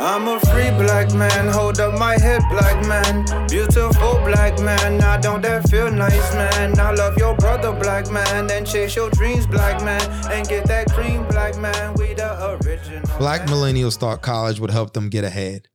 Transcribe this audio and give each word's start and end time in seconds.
I'm 0.00 0.26
a 0.28 0.40
free 0.40 0.70
black 0.70 1.12
man, 1.12 1.48
hold 1.48 1.78
up 1.80 1.98
my 1.98 2.18
head, 2.18 2.42
black 2.50 2.86
man. 2.86 3.24
Beautiful 3.48 4.14
black 4.24 4.58
man, 4.60 4.98
now 4.98 5.16
don't 5.16 5.40
that 5.42 5.68
feel 5.68 5.90
nice, 5.90 6.34
man? 6.34 6.78
I 6.78 6.92
love 6.92 7.16
your 7.16 7.36
brother, 7.36 7.72
black 7.72 8.10
man, 8.10 8.50
and 8.50 8.66
chase 8.66 8.96
your 8.96 9.10
dreams, 9.10 9.46
black 9.46 9.84
man, 9.84 10.00
and 10.32 10.48
get 10.48 10.66
that 10.66 10.90
cream, 10.92 11.26
black 11.28 11.56
man. 11.58 11.94
We 11.94 12.14
the 12.14 12.58
original. 12.64 13.18
Black 13.18 13.42
millennials 13.42 13.96
thought 13.96 14.22
college 14.22 14.58
would 14.60 14.70
help 14.70 14.94
them 14.94 15.10
get 15.10 15.24
ahead. 15.24 15.68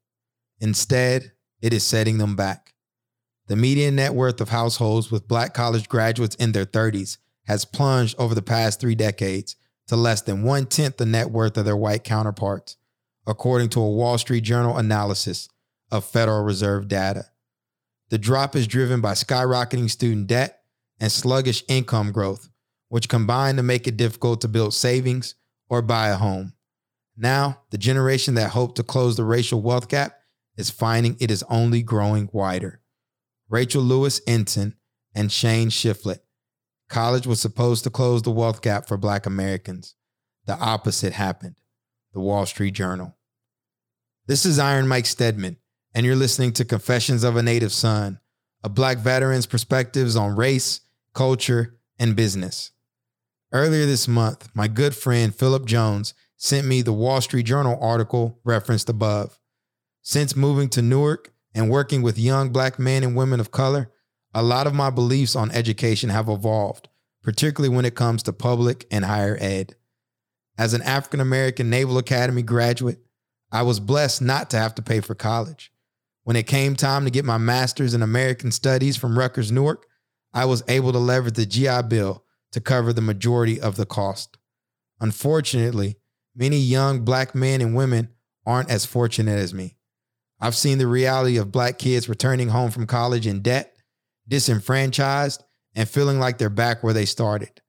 Instead, 0.60 1.32
it 1.62 1.74
is 1.74 1.86
setting 1.86 2.18
them 2.18 2.36
back. 2.36 2.74
The 3.48 3.56
median 3.56 3.96
net 3.96 4.14
worth 4.14 4.42
of 4.42 4.50
households 4.50 5.12
with 5.12 5.28
black 5.28 5.54
college 5.54 5.88
graduates 5.88 6.36
in 6.36 6.52
their 6.52 6.66
30s 6.66 7.18
has 7.48 7.66
plunged 7.66 8.16
over 8.18 8.36
the 8.36 8.42
past 8.42 8.80
three 8.80 8.96
decades 8.96 9.56
to 9.88 9.96
less 9.96 10.22
than 10.22 10.44
one 10.44 10.66
tenth 10.66 10.98
the 10.98 11.06
net 11.06 11.30
worth 11.30 11.58
of 11.58 11.66
their 11.66 11.76
white 11.76 12.04
counterparts 12.04 12.78
according 13.26 13.70
to 13.70 13.82
a 13.82 13.90
Wall 13.90 14.18
Street 14.18 14.42
Journal 14.42 14.78
analysis 14.78 15.50
of 15.92 16.06
Federal 16.06 16.44
Reserve 16.44 16.88
data. 16.88 17.26
The 18.10 18.18
drop 18.18 18.56
is 18.56 18.68
driven 18.68 19.02
by 19.02 19.14
skyrocketing 19.14 19.90
student 19.90 20.28
debt 20.28 20.60
and 21.00 21.12
sluggish 21.12 21.64
income 21.68 22.12
growth, 22.12 22.50
which 22.90 23.10
combine 23.10 23.56
to 23.56 23.64
make 23.64 23.88
it 23.88 23.98
difficult 23.98 24.42
to 24.42 24.48
build 24.48 24.74
savings 24.74 25.36
or 25.70 25.82
buy 25.82 26.10
a 26.10 26.16
home. 26.16 26.54
Now, 27.16 27.62
the 27.70 27.78
generation 27.78 28.36
that 28.36 28.52
hoped 28.52 28.76
to 28.78 28.84
close 28.84 29.16
the 29.18 29.24
racial 29.24 29.62
wealth 29.62 29.88
gap 29.88 30.18
is 30.58 30.70
finding 30.70 31.16
it 31.20 31.32
is 31.32 31.44
only 31.50 31.82
growing 31.82 32.30
wider. 32.32 32.82
Rachel 33.50 33.84
Louise 33.84 34.22
Ensign 34.28 34.76
and 35.16 35.32
Shane 35.32 35.70
Shifflett. 35.70 36.20
College 36.90 37.26
was 37.26 37.40
supposed 37.40 37.84
to 37.84 37.90
close 37.90 38.22
the 38.22 38.32
wealth 38.32 38.62
gap 38.62 38.88
for 38.88 38.98
Black 38.98 39.26
Americans. 39.26 39.96
The 40.46 40.58
opposite 40.58 41.14
happened 41.14 41.56
the 42.14 42.20
Wall 42.20 42.46
Street 42.46 42.76
Journal. 42.76 43.16
This 44.28 44.46
is 44.46 44.60
Iron 44.60 44.88
Mike 44.88 45.08
Stedman, 45.08 45.58
and 45.96 46.06
you're 46.06 46.16
listening 46.16 46.54
to 46.54 46.66
Confessions 46.66 47.24
of 47.24 47.36
a 47.36 47.44
Native 47.44 47.72
Son, 47.72 48.20
a 48.64 48.70
Black 48.70 49.00
veteran's 49.00 49.48
perspectives 49.48 50.16
on 50.16 50.36
race, 50.36 50.82
culture, 51.14 51.80
and 51.98 52.16
business. 52.16 52.72
Earlier 53.52 53.86
this 53.86 54.08
month, 54.08 54.50
my 54.54 54.68
good 54.68 54.96
friend 54.96 55.34
Philip 55.34 55.66
Jones 55.66 56.14
sent 56.38 56.68
me 56.68 56.82
the 56.82 56.94
Wall 56.94 57.20
Street 57.20 57.48
Journal 57.48 57.78
article 57.82 58.40
referenced 58.44 58.90
above. 58.90 59.40
Since 60.04 60.36
moving 60.36 60.70
to 60.70 60.82
Newark 60.82 61.34
and 61.56 61.70
working 61.70 62.04
with 62.04 62.20
young 62.20 62.50
Black 62.50 62.78
men 62.78 63.04
and 63.04 63.16
women 63.16 63.40
of 63.40 63.52
color, 63.52 63.92
a 64.36 64.44
lot 64.44 64.68
of 64.68 64.74
my 64.74 64.90
beliefs 64.90 65.36
on 65.36 65.52
education 65.52 66.10
have 66.10 66.30
evolved, 66.30 66.90
particularly 67.24 67.76
when 67.76 67.86
it 67.86 67.96
comes 67.96 68.22
to 68.24 68.34
public 68.34 68.86
and 68.92 69.06
higher 69.06 69.38
ed. 69.40 69.76
As 70.58 70.74
an 70.74 70.82
African 70.84 71.20
American 71.20 71.70
Naval 71.70 71.98
Academy 71.98 72.44
graduate, 72.44 73.00
I 73.52 73.64
was 73.64 73.80
blessed 73.80 74.22
not 74.22 74.50
to 74.52 74.58
have 74.58 74.76
to 74.76 74.82
pay 74.82 75.00
for 75.00 75.16
college. 75.16 75.72
When 76.24 76.36
it 76.36 76.48
came 76.48 76.76
time 76.76 77.06
to 77.06 77.12
get 77.12 77.26
my 77.26 77.38
master's 77.38 77.94
in 77.94 78.02
American 78.02 78.52
Studies 78.52 78.96
from 78.96 79.18
Rutgers 79.18 79.52
Newark, 79.52 79.86
I 80.34 80.46
was 80.46 80.64
able 80.68 80.92
to 80.92 81.00
leverage 81.00 81.36
the 81.36 81.46
GI 81.46 81.84
Bill 81.90 82.24
to 82.52 82.62
cover 82.62 82.94
the 82.94 83.02
majority 83.02 83.60
of 83.60 83.76
the 83.76 83.86
cost. 83.86 84.38
Unfortunately, 85.02 85.98
many 86.36 86.58
young 86.58 87.04
black 87.04 87.36
men 87.36 87.62
and 87.62 87.76
women 87.76 88.10
aren't 88.46 88.70
as 88.70 88.86
fortunate 88.86 89.38
as 89.38 89.54
me. 89.54 89.78
I've 90.40 90.56
seen 90.56 90.78
the 90.78 90.88
reality 90.88 91.38
of 91.38 91.52
black 91.52 91.78
kids 91.78 92.10
returning 92.10 92.50
home 92.50 92.72
from 92.72 92.88
college 92.88 93.28
in 93.28 93.42
debt, 93.42 93.76
disenfranchised, 94.28 95.44
and 95.76 95.90
feeling 95.90 96.20
like 96.20 96.38
they're 96.38 96.50
back 96.50 96.84
where 96.84 96.94
they 96.94 97.06
started. 97.06 97.62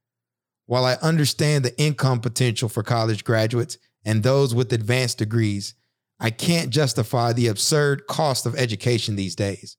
While 0.67 0.85
I 0.85 0.95
understand 0.95 1.65
the 1.65 1.79
income 1.79 2.21
potential 2.21 2.69
for 2.69 2.83
college 2.83 3.25
graduates 3.25 3.79
and 4.05 4.23
those 4.23 4.55
with 4.55 4.73
advanced 4.73 5.19
degrees, 5.19 5.75
I 6.19 6.31
can't 6.31 6.71
justify 6.71 7.33
the 7.33 7.49
absurd 7.49 8.07
cost 8.07 8.47
of 8.47 8.57
education 8.57 9.17
these 9.17 9.35
days. 9.35 9.77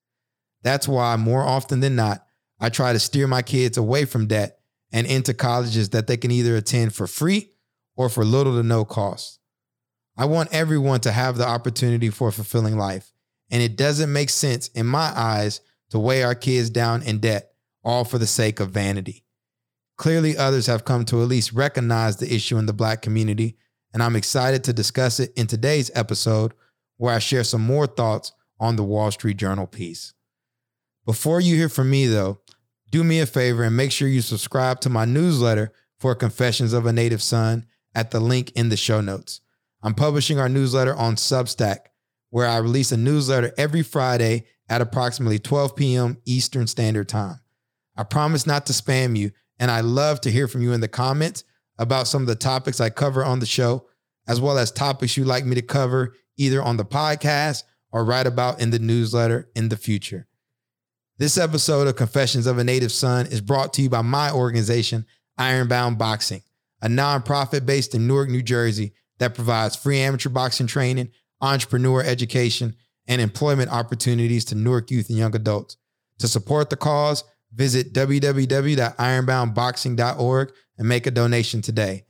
That's 0.61 0.87
why, 0.87 1.15
more 1.15 1.43
often 1.43 1.79
than 1.79 1.95
not, 1.95 2.25
I 2.59 2.69
try 2.69 2.93
to 2.93 2.99
steer 2.99 3.27
my 3.27 3.41
kids 3.41 3.77
away 3.77 4.05
from 4.05 4.27
debt 4.27 4.59
and 4.91 5.05
into 5.07 5.33
colleges 5.33 5.89
that 5.89 6.07
they 6.07 6.17
can 6.17 6.31
either 6.31 6.55
attend 6.55 6.93
for 6.93 7.07
free 7.07 7.51
or 7.95 8.09
for 8.09 8.23
little 8.23 8.55
to 8.55 8.63
no 8.63 8.85
cost. 8.85 9.39
I 10.17 10.25
want 10.25 10.53
everyone 10.53 11.01
to 11.01 11.11
have 11.11 11.37
the 11.37 11.47
opportunity 11.47 12.09
for 12.09 12.29
a 12.29 12.33
fulfilling 12.33 12.77
life, 12.77 13.11
and 13.51 13.61
it 13.61 13.75
doesn't 13.75 14.13
make 14.13 14.29
sense 14.29 14.69
in 14.69 14.85
my 14.85 15.11
eyes 15.15 15.61
to 15.89 15.99
weigh 15.99 16.23
our 16.23 16.35
kids 16.35 16.69
down 16.69 17.03
in 17.03 17.19
debt, 17.19 17.51
all 17.83 18.05
for 18.05 18.17
the 18.17 18.27
sake 18.27 18.59
of 18.59 18.71
vanity. 18.71 19.24
Clearly, 19.97 20.37
others 20.37 20.67
have 20.67 20.85
come 20.85 21.05
to 21.05 21.21
at 21.21 21.27
least 21.27 21.53
recognize 21.53 22.17
the 22.17 22.33
issue 22.33 22.57
in 22.57 22.65
the 22.65 22.73
Black 22.73 23.01
community, 23.01 23.57
and 23.93 24.03
I'm 24.03 24.15
excited 24.15 24.63
to 24.65 24.73
discuss 24.73 25.19
it 25.19 25.31
in 25.35 25.47
today's 25.47 25.89
episode 25.95 26.53
where 26.97 27.13
I 27.13 27.19
share 27.19 27.43
some 27.43 27.61
more 27.61 27.87
thoughts 27.87 28.33
on 28.59 28.75
the 28.75 28.83
Wall 28.83 29.11
Street 29.11 29.37
Journal 29.37 29.67
piece. 29.67 30.13
Before 31.05 31.39
you 31.39 31.55
hear 31.55 31.69
from 31.69 31.89
me, 31.89 32.07
though, 32.07 32.39
do 32.91 33.03
me 33.03 33.19
a 33.19 33.25
favor 33.25 33.63
and 33.63 33.75
make 33.75 33.91
sure 33.91 34.07
you 34.07 34.21
subscribe 34.21 34.79
to 34.81 34.89
my 34.89 35.05
newsletter 35.05 35.71
for 35.99 36.15
Confessions 36.15 36.73
of 36.73 36.85
a 36.85 36.93
Native 36.93 37.21
Son 37.21 37.65
at 37.93 38.11
the 38.11 38.19
link 38.19 38.51
in 38.51 38.69
the 38.69 38.77
show 38.77 39.01
notes. 39.01 39.41
I'm 39.81 39.93
publishing 39.93 40.39
our 40.39 40.49
newsletter 40.49 40.95
on 40.95 41.15
Substack, 41.15 41.77
where 42.31 42.47
I 42.47 42.57
release 42.57 42.91
a 42.91 42.97
newsletter 42.97 43.53
every 43.57 43.83
Friday 43.83 44.45
at 44.67 44.81
approximately 44.81 45.39
12 45.39 45.75
p.m. 45.75 46.17
Eastern 46.25 46.67
Standard 46.67 47.07
Time. 47.07 47.39
I 47.95 48.03
promise 48.03 48.45
not 48.45 48.65
to 48.65 48.73
spam 48.73 49.17
you 49.17 49.31
and 49.59 49.71
I 49.71 49.81
love 49.81 50.21
to 50.21 50.31
hear 50.31 50.47
from 50.47 50.61
you 50.61 50.73
in 50.73 50.81
the 50.81 50.87
comments 50.87 51.43
about 51.77 52.07
some 52.07 52.21
of 52.21 52.27
the 52.27 52.35
topics 52.35 52.79
I 52.79 52.89
cover 52.89 53.23
on 53.23 53.39
the 53.39 53.45
show, 53.45 53.85
as 54.27 54.41
well 54.41 54.57
as 54.57 54.71
topics 54.71 55.17
you'd 55.17 55.27
like 55.27 55.45
me 55.45 55.55
to 55.55 55.61
cover 55.61 56.15
either 56.37 56.61
on 56.61 56.77
the 56.77 56.85
podcast 56.85 57.63
or 57.91 58.03
write 58.03 58.27
about 58.27 58.61
in 58.61 58.71
the 58.71 58.79
newsletter 58.79 59.49
in 59.55 59.69
the 59.69 59.77
future. 59.77 60.27
This 61.17 61.37
episode 61.37 61.87
of 61.87 61.95
Confessions 61.95 62.45
of 62.45 62.57
a 62.57 62.63
Native 62.63 62.91
Son 62.91 63.25
is 63.27 63.39
brought 63.39 63.71
to 63.73 63.81
you 63.81 63.89
by 63.89 64.01
my 64.01 64.31
organization, 64.31 65.05
Ironbound 65.37 65.97
Boxing, 65.97 66.41
a 66.81 66.87
nonprofit 66.87 67.65
based 67.65 67.95
in 67.95 68.05
Newark, 68.05 68.29
New 68.29 68.41
Jersey 68.41 68.93
that 69.19 69.33
provides 69.33 69.77
free 69.77 69.99
amateur 69.99 70.29
boxing 70.29 70.67
training, 70.67 71.09
entrepreneur 71.39 72.03
education, 72.03 72.75
and 73.07 73.21
employment 73.21 73.71
opportunities 73.71 74.43
to 74.45 74.55
Newark 74.55 74.91
youth 74.91 75.07
and 75.09 75.17
young 75.17 75.35
adults. 75.35 75.77
To 76.19 76.27
support 76.27 76.69
the 76.69 76.75
cause, 76.75 77.23
Visit 77.55 77.93
www.ironboundboxing.org 77.93 80.51
and 80.77 80.89
make 80.89 81.07
a 81.07 81.11
donation 81.11 81.61
today. 81.61 82.03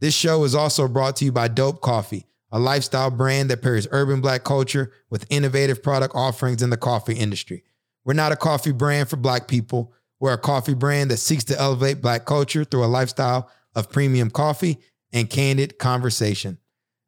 This 0.00 0.14
show 0.14 0.44
is 0.44 0.54
also 0.54 0.88
brought 0.88 1.16
to 1.16 1.24
you 1.24 1.32
by 1.32 1.48
Dope 1.48 1.80
Coffee, 1.80 2.26
a 2.50 2.58
lifestyle 2.58 3.10
brand 3.10 3.50
that 3.50 3.62
pairs 3.62 3.86
urban 3.92 4.20
black 4.20 4.42
culture 4.42 4.90
with 5.08 5.26
innovative 5.30 5.82
product 5.82 6.14
offerings 6.16 6.62
in 6.62 6.70
the 6.70 6.76
coffee 6.76 7.14
industry. 7.14 7.62
We're 8.04 8.14
not 8.14 8.32
a 8.32 8.36
coffee 8.36 8.72
brand 8.72 9.08
for 9.08 9.16
black 9.16 9.46
people. 9.46 9.92
We're 10.18 10.32
a 10.32 10.38
coffee 10.38 10.74
brand 10.74 11.10
that 11.10 11.18
seeks 11.18 11.44
to 11.44 11.58
elevate 11.58 12.02
black 12.02 12.24
culture 12.24 12.64
through 12.64 12.84
a 12.84 12.86
lifestyle 12.86 13.48
of 13.76 13.90
premium 13.90 14.30
coffee 14.30 14.78
and 15.12 15.30
candid 15.30 15.78
conversation. 15.78 16.58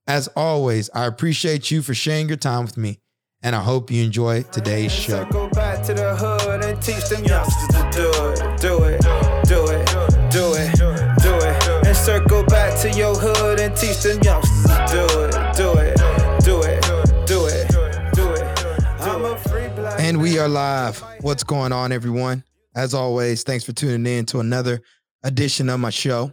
As 0.06 0.28
always, 0.28 0.88
I 0.94 1.06
appreciate 1.06 1.70
you 1.70 1.82
for 1.82 1.94
sharing 1.94 2.28
your 2.28 2.36
time 2.36 2.64
with 2.64 2.76
me 2.76 3.00
and 3.42 3.56
I 3.56 3.60
hope 3.60 3.90
you 3.90 4.04
enjoy 4.04 4.42
today's 4.44 4.92
show. 4.92 5.24
Go 5.26 5.48
back 5.50 5.84
to 5.86 5.94
the 5.94 6.14
hood 6.14 6.64
and 6.64 6.80
teach 6.80 7.08
them 7.08 7.24
youngsters 7.24 7.68
to 7.68 7.88
do 7.90 8.08
it, 8.30 8.60
do 8.60 8.84
it, 8.84 9.00
do 9.48 9.66
it, 9.66 9.86
do 10.30 10.54
it, 10.54 10.76
do 11.22 11.34
it. 11.34 11.86
And 11.86 11.96
circle 11.96 12.44
back 12.44 12.78
to 12.82 12.90
your 12.92 13.14
hood 13.14 13.58
and 13.58 13.76
teach 13.76 14.02
them 14.02 14.20
youngsters 14.22 14.62
to 14.64 14.86
do 14.86 15.18
it, 15.20 15.56
do 15.56 15.72
it, 15.78 15.96
do 16.44 16.62
it, 16.62 16.82
do 17.26 17.46
it, 17.46 18.14
do 18.14 18.32
it. 18.32 18.82
I'm 19.00 19.24
a 19.24 19.36
free 19.38 19.68
black. 19.74 20.00
And 20.00 20.20
we 20.20 20.38
are 20.38 20.48
live. 20.48 21.02
What's 21.20 21.42
going 21.42 21.72
on, 21.72 21.90
everyone? 21.90 22.44
As 22.76 22.94
always, 22.94 23.42
thanks 23.42 23.64
for 23.64 23.72
tuning 23.72 24.06
in 24.06 24.24
to 24.26 24.38
another 24.38 24.80
edition 25.24 25.68
of 25.68 25.80
my 25.80 25.90
show. 25.90 26.32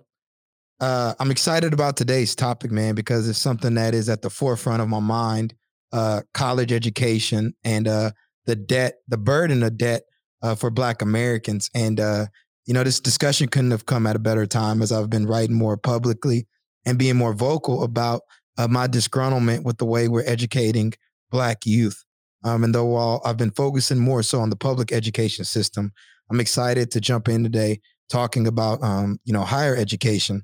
Uh, 0.79 1.13
I'm 1.19 1.31
excited 1.31 1.73
about 1.73 1.97
today's 1.97 2.35
topic, 2.35 2.71
man, 2.71 2.95
because 2.95 3.27
it's 3.27 3.39
something 3.39 3.73
that 3.73 3.93
is 3.93 4.07
at 4.07 4.21
the 4.21 4.29
forefront 4.29 4.81
of 4.81 4.87
my 4.87 4.99
mind 4.99 5.55
uh, 5.91 6.21
college 6.33 6.71
education 6.71 7.53
and 7.63 7.87
uh, 7.87 8.11
the 8.45 8.55
debt, 8.55 8.95
the 9.07 9.17
burden 9.17 9.63
of 9.63 9.77
debt 9.77 10.03
uh, 10.41 10.55
for 10.55 10.69
Black 10.69 11.01
Americans. 11.01 11.69
And, 11.73 11.99
uh, 11.99 12.27
you 12.65 12.73
know, 12.73 12.83
this 12.83 12.99
discussion 12.99 13.47
couldn't 13.47 13.71
have 13.71 13.85
come 13.85 14.07
at 14.07 14.15
a 14.15 14.19
better 14.19 14.45
time 14.45 14.81
as 14.81 14.91
I've 14.91 15.09
been 15.09 15.25
writing 15.25 15.55
more 15.55 15.77
publicly 15.77 16.47
and 16.85 16.97
being 16.97 17.15
more 17.15 17.33
vocal 17.33 17.83
about 17.83 18.21
uh, 18.57 18.67
my 18.67 18.87
disgruntlement 18.87 19.63
with 19.63 19.77
the 19.77 19.85
way 19.85 20.07
we're 20.07 20.25
educating 20.25 20.93
Black 21.31 21.65
youth. 21.65 22.03
Um, 22.43 22.63
and 22.63 22.73
though 22.73 22.85
while 22.85 23.21
I've 23.25 23.37
been 23.37 23.51
focusing 23.51 23.99
more 23.99 24.23
so 24.23 24.39
on 24.39 24.49
the 24.49 24.55
public 24.55 24.91
education 24.91 25.45
system, 25.45 25.91
I'm 26.31 26.39
excited 26.39 26.91
to 26.91 27.01
jump 27.01 27.27
in 27.27 27.43
today 27.43 27.81
talking 28.09 28.47
about, 28.47 28.81
um, 28.83 29.19
you 29.25 29.33
know, 29.33 29.43
higher 29.43 29.75
education. 29.75 30.43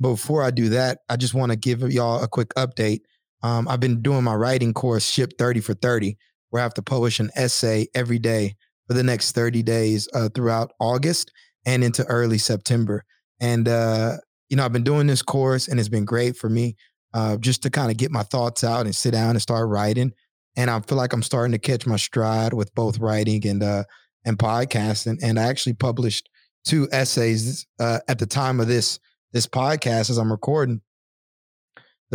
But 0.00 0.10
before 0.10 0.42
I 0.42 0.50
do 0.50 0.70
that, 0.70 0.98
I 1.08 1.16
just 1.16 1.34
want 1.34 1.52
to 1.52 1.56
give 1.56 1.80
y'all 1.92 2.22
a 2.22 2.28
quick 2.28 2.48
update 2.54 3.00
um, 3.44 3.68
I've 3.68 3.80
been 3.80 4.02
doing 4.02 4.24
my 4.24 4.34
writing 4.34 4.72
course, 4.74 5.08
Ship 5.08 5.32
30 5.38 5.60
for 5.60 5.74
30, 5.74 6.16
where 6.50 6.60
I 6.60 6.64
have 6.64 6.74
to 6.74 6.82
publish 6.82 7.20
an 7.20 7.30
essay 7.36 7.86
every 7.94 8.18
day 8.18 8.56
for 8.88 8.94
the 8.94 9.02
next 9.04 9.32
30 9.32 9.62
days 9.62 10.08
uh, 10.14 10.28
throughout 10.34 10.72
August 10.80 11.30
and 11.66 11.84
into 11.84 12.04
early 12.06 12.38
September. 12.38 13.04
And, 13.40 13.68
uh, 13.68 14.16
you 14.48 14.56
know, 14.56 14.64
I've 14.64 14.72
been 14.72 14.84
doing 14.84 15.06
this 15.06 15.22
course 15.22 15.68
and 15.68 15.78
it's 15.78 15.88
been 15.90 16.04
great 16.06 16.36
for 16.36 16.48
me. 16.50 16.76
uh, 17.14 17.36
just 17.36 17.62
to 17.62 17.70
kind 17.70 17.90
of 17.90 17.96
get 17.96 18.10
my 18.10 18.22
thoughts 18.24 18.64
out 18.64 18.86
and 18.86 18.94
sit 18.94 19.12
down 19.12 19.30
and 19.30 19.42
start 19.42 19.68
writing. 19.68 20.12
And 20.56 20.70
I 20.70 20.80
feel 20.80 20.98
like 20.98 21.12
I'm 21.12 21.22
starting 21.22 21.52
to 21.52 21.58
catch 21.58 21.86
my 21.86 21.96
stride 21.96 22.52
with 22.52 22.74
both 22.74 22.98
writing 22.98 23.46
and 23.46 23.62
uh, 23.62 23.84
and 24.24 24.38
podcasting. 24.38 25.18
And 25.22 25.38
I 25.38 25.44
actually 25.44 25.74
published 25.74 26.28
two 26.64 26.88
essays 26.92 27.66
uh, 27.78 28.00
at 28.08 28.18
the 28.18 28.26
time 28.26 28.60
of 28.60 28.66
this 28.68 28.98
this 29.32 29.46
podcast 29.46 30.10
as 30.10 30.18
I'm 30.18 30.32
recording. 30.32 30.80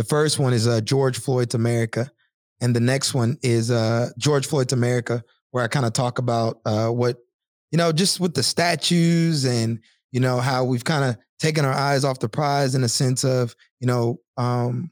The 0.00 0.06
first 0.06 0.38
one 0.38 0.54
is 0.54 0.66
uh, 0.66 0.80
George 0.80 1.18
Floyd's 1.18 1.54
America, 1.54 2.10
and 2.62 2.74
the 2.74 2.80
next 2.80 3.12
one 3.12 3.36
is 3.42 3.70
uh, 3.70 4.08
George 4.16 4.46
Floyd's 4.46 4.72
America, 4.72 5.22
where 5.50 5.62
I 5.62 5.68
kind 5.68 5.84
of 5.84 5.92
talk 5.92 6.18
about 6.18 6.62
uh, 6.64 6.88
what 6.88 7.18
you 7.70 7.76
know, 7.76 7.92
just 7.92 8.18
with 8.18 8.32
the 8.32 8.42
statues 8.42 9.44
and 9.44 9.78
you 10.10 10.20
know 10.20 10.38
how 10.40 10.64
we've 10.64 10.84
kind 10.84 11.04
of 11.04 11.18
taken 11.38 11.66
our 11.66 11.74
eyes 11.74 12.02
off 12.06 12.18
the 12.18 12.30
prize 12.30 12.74
in 12.74 12.82
a 12.82 12.88
sense 12.88 13.24
of 13.24 13.54
you 13.78 13.86
know 13.86 14.16
um, 14.38 14.90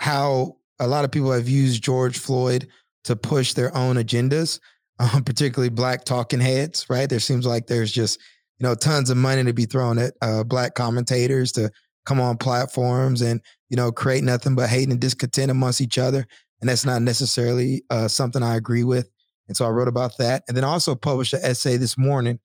how 0.00 0.56
a 0.80 0.88
lot 0.88 1.04
of 1.04 1.12
people 1.12 1.30
have 1.30 1.48
used 1.48 1.80
George 1.80 2.18
Floyd 2.18 2.66
to 3.04 3.14
push 3.14 3.52
their 3.52 3.72
own 3.76 3.98
agendas, 3.98 4.58
um, 4.98 5.22
particularly 5.22 5.70
black 5.70 6.02
talking 6.02 6.40
heads. 6.40 6.86
Right? 6.90 7.08
There 7.08 7.20
seems 7.20 7.46
like 7.46 7.68
there's 7.68 7.92
just 7.92 8.18
you 8.58 8.66
know 8.66 8.74
tons 8.74 9.10
of 9.10 9.16
money 9.16 9.44
to 9.44 9.52
be 9.52 9.66
thrown 9.66 9.96
at 9.96 10.14
uh, 10.20 10.42
black 10.42 10.74
commentators 10.74 11.52
to 11.52 11.70
come 12.08 12.20
on 12.20 12.38
platforms 12.38 13.20
and 13.20 13.42
you 13.68 13.76
know 13.76 13.92
create 13.92 14.24
nothing 14.24 14.54
but 14.54 14.70
hate 14.70 14.88
and 14.88 14.98
discontent 14.98 15.50
amongst 15.50 15.80
each 15.80 15.98
other, 15.98 16.26
and 16.60 16.68
that's 16.68 16.86
not 16.86 17.02
necessarily 17.02 17.84
uh, 17.90 18.08
something 18.08 18.42
I 18.42 18.56
agree 18.56 18.84
with. 18.84 19.10
And 19.46 19.56
so 19.56 19.66
I 19.66 19.70
wrote 19.70 19.88
about 19.88 20.16
that, 20.18 20.42
and 20.48 20.56
then 20.56 20.64
also 20.64 20.94
published 20.94 21.34
an 21.34 21.40
essay 21.42 21.76
this 21.76 21.98
morning 21.98 22.38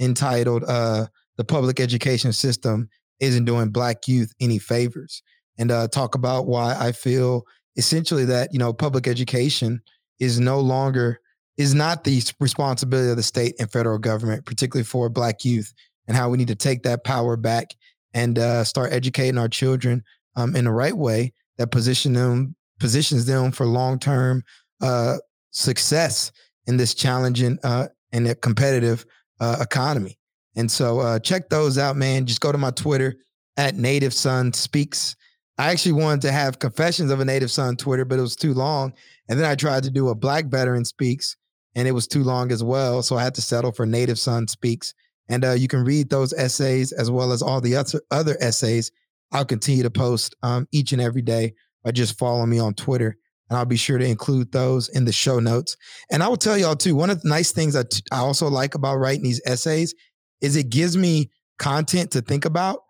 entitled 0.00 0.62
uh, 0.68 1.06
"The 1.36 1.44
Public 1.44 1.80
Education 1.80 2.32
System 2.32 2.88
Isn't 3.18 3.44
Doing 3.44 3.70
Black 3.70 4.06
Youth 4.06 4.32
Any 4.40 4.60
Favors," 4.60 5.22
and 5.58 5.72
uh, 5.72 5.88
talk 5.88 6.14
about 6.14 6.46
why 6.46 6.76
I 6.78 6.92
feel 6.92 7.42
essentially 7.76 8.24
that 8.26 8.52
you 8.52 8.60
know 8.60 8.72
public 8.72 9.08
education 9.08 9.82
is 10.20 10.38
no 10.38 10.60
longer 10.60 11.18
is 11.56 11.74
not 11.74 12.04
the 12.04 12.22
responsibility 12.38 13.10
of 13.10 13.16
the 13.16 13.22
state 13.24 13.56
and 13.58 13.70
federal 13.70 13.98
government, 13.98 14.46
particularly 14.46 14.84
for 14.84 15.08
Black 15.08 15.44
youth, 15.44 15.74
and 16.06 16.16
how 16.16 16.28
we 16.28 16.38
need 16.38 16.48
to 16.48 16.54
take 16.54 16.84
that 16.84 17.02
power 17.02 17.36
back 17.36 17.74
and 18.18 18.38
uh, 18.38 18.64
start 18.64 18.92
educating 18.92 19.38
our 19.38 19.48
children 19.48 20.02
um, 20.34 20.56
in 20.56 20.64
the 20.64 20.72
right 20.72 20.96
way 20.96 21.32
that 21.56 21.70
position 21.70 22.12
them 22.12 22.56
positions 22.80 23.26
them 23.26 23.52
for 23.52 23.66
long 23.66 23.98
term 23.98 24.42
uh, 24.82 25.16
success 25.50 26.32
in 26.66 26.76
this 26.76 26.94
challenging 26.94 27.58
uh, 27.62 27.88
and 28.12 28.26
a 28.26 28.34
competitive 28.34 29.04
uh, 29.40 29.58
economy. 29.60 30.18
And 30.56 30.70
so 30.70 31.00
uh, 31.00 31.18
check 31.20 31.48
those 31.48 31.78
out, 31.78 31.96
man. 31.96 32.26
Just 32.26 32.40
go 32.40 32.50
to 32.50 32.58
my 32.58 32.70
Twitter 32.72 33.16
at 33.56 33.76
Native 33.76 34.12
Son 34.12 34.52
Speaks. 34.52 35.16
I 35.56 35.70
actually 35.70 35.92
wanted 35.92 36.22
to 36.22 36.32
have 36.32 36.58
Confessions 36.58 37.10
of 37.10 37.20
a 37.20 37.24
Native 37.24 37.50
Son 37.50 37.76
Twitter, 37.76 38.04
but 38.04 38.18
it 38.18 38.22
was 38.22 38.36
too 38.36 38.54
long. 38.54 38.92
And 39.28 39.38
then 39.38 39.46
I 39.46 39.54
tried 39.54 39.84
to 39.84 39.90
do 39.90 40.08
a 40.08 40.14
Black 40.14 40.46
Veteran 40.46 40.84
Speaks, 40.84 41.36
and 41.74 41.86
it 41.86 41.92
was 41.92 42.06
too 42.06 42.22
long 42.22 42.52
as 42.52 42.62
well. 42.62 43.02
So 43.02 43.16
I 43.16 43.22
had 43.22 43.34
to 43.36 43.42
settle 43.42 43.72
for 43.72 43.86
Native 43.86 44.18
Son 44.18 44.48
Speaks. 44.48 44.94
And 45.28 45.44
uh, 45.44 45.52
you 45.52 45.68
can 45.68 45.84
read 45.84 46.10
those 46.10 46.32
essays 46.32 46.92
as 46.92 47.10
well 47.10 47.32
as 47.32 47.42
all 47.42 47.60
the 47.60 47.76
other, 47.76 48.00
other 48.10 48.36
essays. 48.40 48.90
I'll 49.32 49.44
continue 49.44 49.82
to 49.82 49.90
post 49.90 50.34
um, 50.42 50.66
each 50.72 50.92
and 50.92 51.02
every 51.02 51.22
day 51.22 51.54
by 51.84 51.90
just 51.90 52.18
following 52.18 52.50
me 52.50 52.58
on 52.58 52.74
Twitter. 52.74 53.16
And 53.50 53.58
I'll 53.58 53.64
be 53.64 53.76
sure 53.76 53.98
to 53.98 54.04
include 54.04 54.52
those 54.52 54.88
in 54.88 55.04
the 55.04 55.12
show 55.12 55.38
notes. 55.40 55.76
And 56.10 56.22
I 56.22 56.28
will 56.28 56.36
tell 56.36 56.56
y'all 56.56 56.76
too, 56.76 56.94
one 56.94 57.10
of 57.10 57.22
the 57.22 57.28
nice 57.28 57.52
things 57.52 57.76
I, 57.76 57.84
also 58.12 58.48
like 58.48 58.74
about 58.74 58.96
writing 58.96 59.22
these 59.22 59.40
essays 59.46 59.94
is 60.40 60.56
it 60.56 60.70
gives 60.70 60.96
me 60.96 61.30
content 61.58 62.10
to 62.12 62.20
think 62.20 62.44
about 62.44 62.80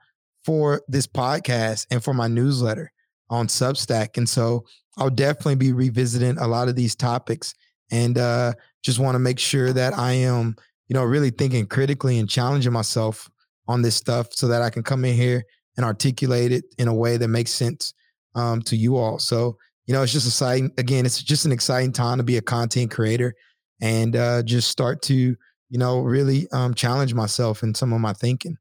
for 0.45 0.83
this 0.89 1.07
podcast 1.07 1.87
and 1.91 2.03
for 2.03 2.15
my 2.15 2.27
newsletter 2.27 2.93
on 3.31 3.47
Substack. 3.47 4.17
And 4.17 4.29
so 4.29 4.65
I'll 4.97 5.11
definitely 5.11 5.57
be 5.57 5.73
revisiting 5.73 6.39
a 6.39 6.49
lot 6.49 6.69
of 6.69 6.77
these 6.77 6.97
topics 6.97 7.55
and 7.91 8.19
uh, 8.19 8.55
just 8.83 8.99
want 8.99 9.15
to 9.15 9.21
make 9.21 9.39
sure 9.39 9.73
that 9.73 9.97
I 9.97 10.13
am, 10.13 10.57
you 10.89 10.95
know, 10.95 11.05
really 11.05 11.31
thinking 11.31 11.67
critically 11.67 12.19
and 12.19 12.29
challenging 12.29 12.73
myself 12.73 13.31
on 13.67 13.83
this 13.83 13.97
stuff 13.97 14.33
so 14.33 14.49
that 14.49 14.63
I 14.63 14.71
can 14.71 14.83
come 14.83 15.05
in 15.05 15.15
here 15.15 15.45
and 15.77 15.85
articulate 15.85 16.53
it 16.53 16.65
in 16.79 16.89
a 16.89 16.95
way 16.95 17.17
that 17.17 17.29
makes 17.29 17.53
sense 17.53 17.95
um, 18.35 18.63
to 18.63 18.77
you 18.77 18.97
all. 18.97 19.19
So, 19.19 19.57
you 19.87 19.95
know, 19.95 20.03
it's 20.03 20.13
just 20.13 20.27
exciting. 20.27 20.73
Again, 20.79 21.07
it's 21.07 21.23
just 21.23 21.45
an 21.45 21.53
exciting 21.53 21.93
time 21.93 22.19
to 22.19 22.25
be 22.25 22.37
a 22.37 22.43
content 22.43 22.91
creator 22.91 23.35
and 23.81 24.17
uh, 24.17 24.43
just 24.43 24.69
start 24.71 25.03
to, 25.03 25.15
you 25.15 25.79
know, 25.79 26.01
really 26.01 26.49
um, 26.53 26.75
challenge 26.75 27.15
myself 27.15 27.63
in 27.63 27.75
some 27.75 27.93
of 27.93 28.01
my 28.01 28.13
thinking. 28.13 28.57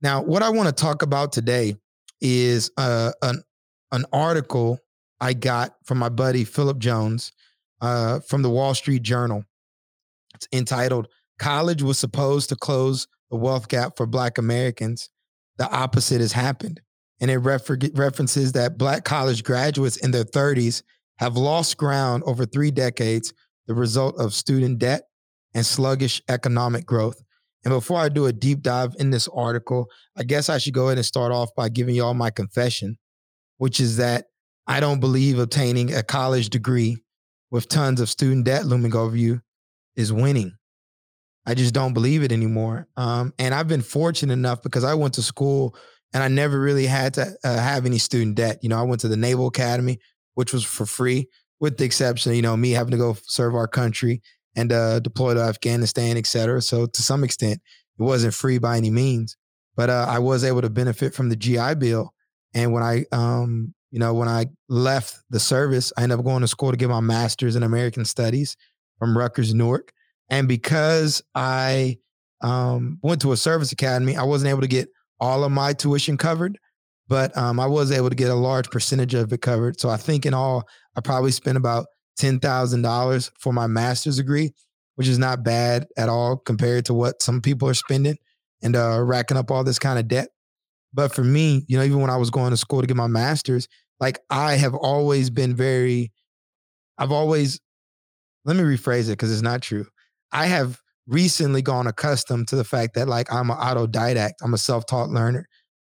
Now, 0.00 0.22
what 0.22 0.42
I 0.42 0.50
want 0.50 0.68
to 0.68 0.74
talk 0.74 1.02
about 1.02 1.32
today 1.32 1.76
is 2.20 2.70
uh, 2.76 3.12
an 3.22 3.42
an 3.92 4.04
article 4.12 4.78
I 5.20 5.34
got 5.34 5.76
from 5.84 5.98
my 5.98 6.08
buddy 6.08 6.44
Philip 6.44 6.78
Jones 6.78 7.32
uh, 7.80 8.20
from 8.20 8.42
the 8.42 8.50
Wall 8.50 8.74
Street 8.74 9.02
Journal. 9.02 9.44
It's 10.34 10.48
entitled 10.52 11.08
"College 11.38 11.82
was 11.82 11.98
supposed 11.98 12.48
to 12.48 12.56
close 12.56 13.06
the 13.30 13.36
wealth 13.36 13.68
gap 13.68 13.96
for 13.96 14.06
Black 14.06 14.38
Americans. 14.38 15.10
The 15.58 15.70
opposite 15.70 16.20
has 16.20 16.32
happened," 16.32 16.80
and 17.20 17.30
it 17.30 17.38
refer- 17.38 17.78
references 17.94 18.52
that 18.52 18.78
Black 18.78 19.04
college 19.04 19.44
graduates 19.44 19.96
in 19.96 20.10
their 20.10 20.24
30s 20.24 20.82
have 21.18 21.36
lost 21.36 21.76
ground 21.76 22.22
over 22.24 22.44
three 22.44 22.70
decades, 22.70 23.32
the 23.66 23.74
result 23.74 24.18
of 24.18 24.34
student 24.34 24.78
debt 24.78 25.04
and 25.54 25.64
sluggish 25.64 26.20
economic 26.28 26.84
growth. 26.84 27.22
And 27.64 27.72
before 27.72 27.98
I 27.98 28.08
do 28.08 28.26
a 28.26 28.32
deep 28.32 28.62
dive 28.62 28.94
in 28.98 29.10
this 29.10 29.28
article, 29.28 29.86
I 30.16 30.24
guess 30.24 30.48
I 30.48 30.58
should 30.58 30.74
go 30.74 30.86
ahead 30.86 30.98
and 30.98 31.06
start 31.06 31.32
off 31.32 31.50
by 31.56 31.68
giving 31.68 31.94
y'all 31.94 32.14
my 32.14 32.30
confession, 32.30 32.98
which 33.56 33.80
is 33.80 33.96
that 33.96 34.26
I 34.66 34.80
don't 34.80 35.00
believe 35.00 35.38
obtaining 35.38 35.94
a 35.94 36.02
college 36.02 36.50
degree 36.50 36.98
with 37.50 37.68
tons 37.68 38.00
of 38.00 38.10
student 38.10 38.44
debt 38.44 38.66
looming 38.66 38.94
over 38.94 39.16
you 39.16 39.40
is 39.96 40.12
winning. 40.12 40.52
I 41.46 41.54
just 41.54 41.74
don't 41.74 41.92
believe 41.92 42.22
it 42.22 42.32
anymore. 42.32 42.88
Um, 42.96 43.34
and 43.38 43.54
I've 43.54 43.68
been 43.68 43.82
fortunate 43.82 44.32
enough 44.32 44.62
because 44.62 44.84
I 44.84 44.94
went 44.94 45.14
to 45.14 45.22
school 45.22 45.76
and 46.12 46.22
I 46.22 46.28
never 46.28 46.58
really 46.58 46.86
had 46.86 47.14
to 47.14 47.34
uh, 47.44 47.58
have 47.58 47.86
any 47.86 47.98
student 47.98 48.36
debt. 48.36 48.60
You 48.62 48.68
know, 48.68 48.78
I 48.78 48.82
went 48.82 49.00
to 49.02 49.08
the 49.08 49.16
Naval 49.16 49.48
Academy, 49.48 49.98
which 50.34 50.52
was 50.52 50.64
for 50.64 50.86
free, 50.86 51.28
with 51.60 51.76
the 51.76 51.84
exception 51.84 52.32
of, 52.32 52.36
you 52.36 52.42
know, 52.42 52.56
me 52.56 52.70
having 52.70 52.92
to 52.92 52.96
go 52.96 53.16
serve 53.26 53.54
our 53.54 53.68
country 53.68 54.22
and 54.56 54.72
uh, 54.72 55.00
deployed 55.00 55.36
to 55.36 55.42
Afghanistan, 55.42 56.16
et 56.16 56.26
cetera. 56.26 56.62
So 56.62 56.86
to 56.86 57.02
some 57.02 57.24
extent, 57.24 57.60
it 57.98 58.02
wasn't 58.02 58.34
free 58.34 58.58
by 58.58 58.76
any 58.76 58.90
means, 58.90 59.36
but 59.76 59.90
uh, 59.90 60.06
I 60.08 60.20
was 60.20 60.44
able 60.44 60.62
to 60.62 60.70
benefit 60.70 61.14
from 61.14 61.28
the 61.28 61.36
GI 61.36 61.76
Bill. 61.76 62.12
And 62.54 62.72
when 62.72 62.82
I, 62.82 63.04
um, 63.12 63.74
you 63.90 63.98
know, 63.98 64.14
when 64.14 64.28
I 64.28 64.46
left 64.68 65.16
the 65.30 65.40
service, 65.40 65.92
I 65.96 66.02
ended 66.02 66.18
up 66.18 66.24
going 66.24 66.40
to 66.40 66.48
school 66.48 66.70
to 66.70 66.76
get 66.76 66.88
my 66.88 67.00
master's 67.00 67.56
in 67.56 67.62
American 67.62 68.04
Studies 68.04 68.56
from 68.98 69.16
Rutgers 69.16 69.52
Newark. 69.54 69.92
And 70.30 70.48
because 70.48 71.22
I 71.34 71.98
um, 72.40 72.98
went 73.02 73.20
to 73.22 73.32
a 73.32 73.36
service 73.36 73.72
academy, 73.72 74.16
I 74.16 74.22
wasn't 74.22 74.50
able 74.50 74.62
to 74.62 74.68
get 74.68 74.88
all 75.20 75.44
of 75.44 75.52
my 75.52 75.72
tuition 75.72 76.16
covered, 76.16 76.58
but 77.08 77.36
um, 77.36 77.60
I 77.60 77.66
was 77.66 77.90
able 77.92 78.10
to 78.10 78.16
get 78.16 78.30
a 78.30 78.34
large 78.34 78.70
percentage 78.70 79.14
of 79.14 79.32
it 79.32 79.42
covered. 79.42 79.80
So 79.80 79.88
I 79.88 79.96
think 79.96 80.26
in 80.26 80.34
all, 80.34 80.64
I 80.96 81.00
probably 81.00 81.30
spent 81.30 81.56
about 81.56 81.86
$10,000 82.18 83.30
for 83.38 83.52
my 83.52 83.66
master's 83.66 84.16
degree, 84.16 84.52
which 84.96 85.08
is 85.08 85.18
not 85.18 85.44
bad 85.44 85.86
at 85.96 86.08
all 86.08 86.36
compared 86.36 86.84
to 86.86 86.94
what 86.94 87.22
some 87.22 87.40
people 87.40 87.68
are 87.68 87.74
spending 87.74 88.16
and 88.62 88.76
uh, 88.76 89.00
racking 89.02 89.36
up 89.36 89.50
all 89.50 89.64
this 89.64 89.78
kind 89.78 89.98
of 89.98 90.08
debt. 90.08 90.28
But 90.92 91.12
for 91.12 91.24
me, 91.24 91.64
you 91.66 91.76
know, 91.76 91.84
even 91.84 92.00
when 92.00 92.10
I 92.10 92.16
was 92.16 92.30
going 92.30 92.50
to 92.50 92.56
school 92.56 92.80
to 92.80 92.86
get 92.86 92.96
my 92.96 93.08
master's, 93.08 93.68
like 94.00 94.18
I 94.30 94.54
have 94.54 94.74
always 94.74 95.28
been 95.30 95.54
very, 95.54 96.12
I've 96.98 97.12
always, 97.12 97.60
let 98.44 98.56
me 98.56 98.62
rephrase 98.62 99.06
it 99.06 99.12
because 99.12 99.32
it's 99.32 99.42
not 99.42 99.62
true. 99.62 99.86
I 100.34 100.46
have 100.46 100.80
recently 101.06 101.62
gone 101.62 101.86
accustomed 101.86 102.48
to 102.48 102.56
the 102.56 102.64
fact 102.64 102.94
that 102.94 103.08
like 103.08 103.32
I'm 103.32 103.50
an 103.50 103.56
autodidact, 103.56 104.34
I'm 104.42 104.54
a 104.54 104.58
self-taught 104.58 105.10
learner. 105.10 105.46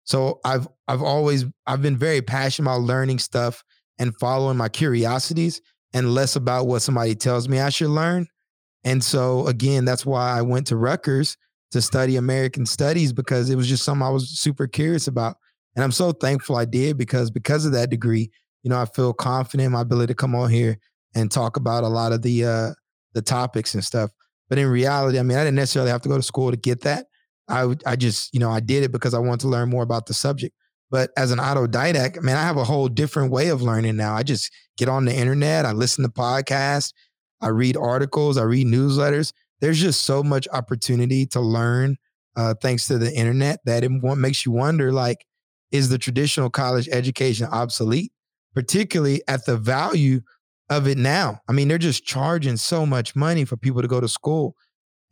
So 0.05 0.41
I've 0.45 0.69
I've 0.89 1.03
always 1.03 1.45
I've 1.67 1.81
been 1.81 1.97
very 1.97 2.21
passionate 2.23 2.69
about 2.69 2.83
learning 2.83 3.21
stuff 3.21 3.63
and 3.99 4.15
following 4.19 4.57
my 4.57 4.69
curiosities 4.69 5.61
and 5.95 6.13
less 6.13 6.37
about 6.37 6.67
what 6.67 6.81
somebody 6.83 7.15
tells 7.15 7.49
me 7.49 7.61
I 7.61 7.69
should 7.71 7.91
learn. 7.91 8.27
And 8.85 9.03
so 9.05 9.47
again, 9.47 9.85
that's 9.85 10.05
why 10.05 10.37
I 10.37 10.43
went 10.43 10.67
to 10.69 10.77
Rutgers 10.77 11.37
to 11.71 11.81
study 11.81 12.17
American 12.17 12.67
studies 12.67 13.13
because 13.13 13.49
it 13.49 13.57
was 13.57 13.69
just 13.69 13.85
something 13.85 14.07
I 14.07 14.11
was 14.11 14.29
super 14.41 14.67
curious 14.67 15.07
about. 15.07 15.37
And 15.77 15.85
I'm 15.85 15.93
so 15.93 16.13
thankful 16.13 16.57
I 16.57 16.65
did 16.65 16.99
because 16.99 17.31
because 17.31 17.65
of 17.65 17.73
that 17.73 17.91
degree, 17.91 18.31
you 18.65 18.71
know, 18.71 18.81
I 18.81 18.87
feel 18.87 19.13
confident 19.13 19.67
in 19.67 19.73
my 19.73 19.83
ability 19.83 20.09
to 20.09 20.17
come 20.17 20.35
on 20.35 20.51
here 20.51 20.79
and 21.15 21.31
talk 21.31 21.57
about 21.57 21.85
a 21.85 21.89
lot 21.89 22.13
of 22.13 22.23
the 22.23 22.45
uh 22.45 22.71
the 23.15 23.23
topics 23.23 23.75
and 23.75 23.85
stuff. 23.85 24.11
But 24.53 24.59
in 24.59 24.69
reality, 24.69 25.19
I 25.19 25.23
mean, 25.23 25.39
I 25.39 25.45
didn't 25.45 25.57
necessarily 25.57 25.91
have 25.91 26.03
to 26.03 26.11
go 26.11 26.19
to 26.19 26.23
school 26.23 26.51
to 26.51 26.59
get 26.59 26.83
that. 26.83 27.07
I 27.49 27.75
I 27.87 27.97
just, 27.97 28.35
you 28.35 28.39
know, 28.39 28.51
I 28.51 28.61
did 28.61 28.83
it 28.83 28.93
because 28.93 29.15
I 29.15 29.19
wanted 29.19 29.41
to 29.41 29.49
learn 29.49 29.71
more 29.71 29.83
about 29.83 30.05
the 30.05 30.13
subject. 30.13 30.55
But 30.91 31.09
as 31.17 31.31
an 31.31 31.39
autodidact, 31.39 32.21
man, 32.21 32.37
I 32.37 32.43
have 32.43 32.59
a 32.59 32.65
whole 32.65 32.89
different 32.89 33.33
way 33.33 33.49
of 33.49 33.63
learning 33.63 33.97
now. 33.97 34.15
I 34.15 34.23
just 34.23 34.53
get 34.77 34.91
on 34.91 35.07
the 35.07 35.15
internet, 35.15 35.65
I 35.65 35.73
listen 35.73 36.05
to 36.05 36.11
podcasts, 36.11 36.93
I 37.41 37.49
read 37.49 37.79
articles, 37.79 38.37
I 38.37 38.43
read 38.43 38.67
newsletters. 38.67 39.33
There's 39.63 39.81
just 39.81 40.03
so 40.03 40.23
much 40.23 40.47
opportunity 40.53 41.25
to 41.29 41.41
learn 41.41 41.97
uh, 42.37 42.53
thanks 42.61 42.87
to 42.89 42.99
the 42.99 43.11
internet 43.11 43.61
that 43.65 43.85
it 43.85 43.91
makes 43.91 44.45
you 44.45 44.53
wonder 44.53 44.93
like, 44.93 45.25
is 45.71 45.89
the 45.89 45.97
traditional 45.97 46.51
college 46.51 46.91
education 46.93 47.47
obsolete, 47.47 48.13
particularly 48.55 49.23
at 49.29 49.47
the 49.47 49.57
value 49.57 50.21
of 50.73 50.89
it 50.89 50.99
now. 50.99 51.41
I 51.49 51.53
mean, 51.53 51.69
they're 51.69 51.79
just 51.79 52.05
charging 52.05 52.57
so 52.57 52.85
much 52.85 53.15
money 53.15 53.45
for 53.45 53.57
people 53.57 53.83
to 53.83 53.89
go 53.89 54.01
to 54.01 54.09
school. 54.09 54.57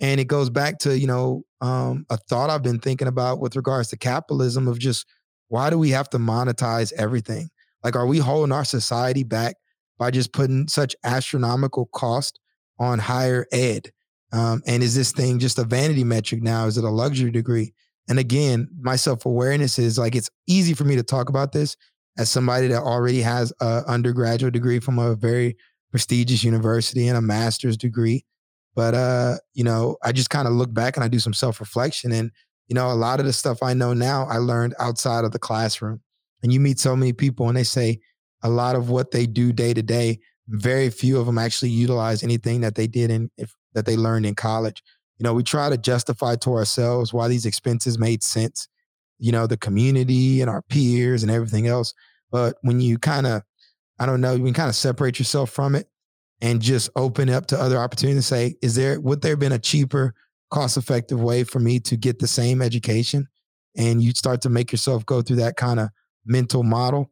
And 0.01 0.21
it 0.21 0.25
goes 0.25 0.51
back 0.51 0.79
to, 0.81 0.99
you 0.99 1.07
know, 1.07 1.45
um, 1.61 2.07
a 2.11 2.17
thought 2.17 2.51
I've 2.51 2.63
been 2.63 2.79
thinking 2.79 3.09
about 3.09 3.41
with 3.41 3.55
regards 3.55 3.89
to 3.91 3.99
capitalism 3.99 4.67
of 4.67 4.79
just 4.79 5.07
why 5.49 5.69
do 5.69 5.79
we 5.79 5.91
have 5.91 6.09
to 6.11 6.19
monetize 6.19 6.93
everything? 6.95 7.51
Like, 7.85 7.97
are 7.97 8.07
we 8.07 8.19
holding 8.19 8.53
our 8.53 8.65
society 8.65 9.25
back 9.25 9.57
by 9.99 10.11
just 10.11 10.33
putting 10.33 10.69
such 10.69 10.97
astronomical 11.05 11.87
cost 11.87 12.41
on 12.79 12.99
higher 12.99 13.47
ed? 13.53 13.91
Um, 14.33 14.63
and 14.67 14.83
is 14.83 14.95
this 14.95 15.13
thing 15.13 15.39
just 15.39 15.59
a 15.59 15.65
vanity 15.65 16.05
metric 16.05 16.43
now? 16.43 16.67
Is 16.67 16.79
it 16.79 16.85
a 16.85 16.91
luxury 16.91 17.31
degree? 17.31 17.75
And 18.09 18.19
again, 18.19 18.69
my 18.81 18.97
self 18.97 19.27
awareness 19.27 19.79
is 19.79 19.99
like 19.99 20.15
it's 20.15 20.31
easy 20.47 20.73
for 20.73 20.85
me 20.85 20.97
to 20.97 21.03
talk 21.03 21.29
about 21.29 21.53
this 21.53 21.77
as 22.21 22.29
somebody 22.29 22.67
that 22.67 22.83
already 22.83 23.23
has 23.23 23.51
an 23.61 23.83
undergraduate 23.87 24.53
degree 24.53 24.79
from 24.79 24.99
a 24.99 25.15
very 25.15 25.57
prestigious 25.91 26.45
university 26.45 27.09
and 27.09 27.17
a 27.17 27.23
master's 27.23 27.79
degree. 27.79 28.27
But 28.77 28.95
uh, 28.95 29.39
you 29.55 29.65
know, 29.65 29.97
I 30.05 30.13
just 30.13 30.29
kind 30.29 30.47
of 30.47 30.53
look 30.53 30.73
back 30.73 30.97
and 30.97 31.03
I 31.03 31.09
do 31.09 31.19
some 31.19 31.33
self 31.33 31.61
reflection, 31.61 32.13
and 32.13 32.31
you 32.69 32.75
know, 32.75 32.93
a 32.93 32.95
lot 32.95 33.21
of 33.21 33.27
the 33.27 33.33
stuff 33.33 33.63
I 33.63 33.73
know 33.73 33.95
now 33.95 34.27
I 34.27 34.37
learned 34.37 34.75
outside 34.79 35.25
of 35.25 35.33
the 35.33 35.39
classroom. 35.39 36.03
And 36.43 36.53
you 36.53 36.61
meet 36.61 36.79
so 36.79 36.95
many 36.95 37.15
people, 37.15 37.49
and 37.49 37.57
they 37.57 37.65
say 37.65 38.01
a 38.43 38.51
lot 38.51 38.77
of 38.77 38.91
what 38.91 39.13
they 39.13 39.27
do 39.27 39.53
day 39.53 39.73
to 39.73 39.83
day. 39.83 40.21
Very 40.47 40.91
few 40.91 41.19
of 41.19 41.27
them 41.27 41.39
actually 41.39 41.71
utilize 41.71 42.23
anything 42.23 42.61
that 42.61 42.75
they 42.75 42.87
did 42.87 43.11
in 43.11 43.31
if, 43.39 43.55
that 43.73 43.87
they 43.87 43.97
learned 43.97 44.27
in 44.27 44.35
college. 44.35 44.83
You 45.19 45.25
know, 45.25 45.33
we 45.33 45.43
try 45.43 45.71
to 45.71 45.79
justify 45.79 46.37
to 46.37 46.53
ourselves 46.53 47.15
why 47.15 47.29
these 47.29 47.47
expenses 47.47 47.99
made 47.99 48.23
sense. 48.23 48.69
You 49.19 49.33
know, 49.33 49.47
the 49.47 49.57
community 49.57 50.43
and 50.43 50.51
our 50.51 50.63
peers 50.63 51.23
and 51.23 51.33
everything 51.33 51.67
else. 51.67 51.95
But 52.31 52.57
when 52.63 52.81
you 52.81 52.99
kind 52.99 53.27
of, 53.27 53.43
I 53.99 54.07
don't 54.07 54.21
know, 54.21 54.35
you 54.35 54.45
can 54.45 54.55
kind 54.55 54.69
of 54.69 54.77
separate 54.77 55.19
yourself 55.19 55.51
from 55.51 55.75
it 55.75 55.89
and 56.41 56.63
just 56.63 56.91
open 56.97 57.29
up 57.29 57.47
to 57.47 57.61
other 57.61 57.79
opportunities 57.79 58.17
and 58.17 58.25
say, 58.25 58.57
is 58.63 58.75
there, 58.75 59.01
would 59.01 59.21
there 59.23 59.33
have 59.33 59.39
been 59.39 59.53
a 59.53 59.59
cheaper, 59.59 60.15
cost 60.51 60.77
effective 60.77 61.21
way 61.21 61.45
for 61.45 61.61
me 61.61 61.79
to 61.81 61.97
get 61.97 62.19
the 62.19 62.27
same 62.27 62.63
education? 62.63 63.29
And 63.77 64.03
you 64.03 64.13
start 64.13 64.41
to 64.43 64.49
make 64.49 64.73
yourself 64.73 65.05
go 65.07 65.23
through 65.23 65.37
that 65.37 65.57
kind 65.57 65.79
of 65.79 65.91
mental 66.25 66.63
model 66.63 67.11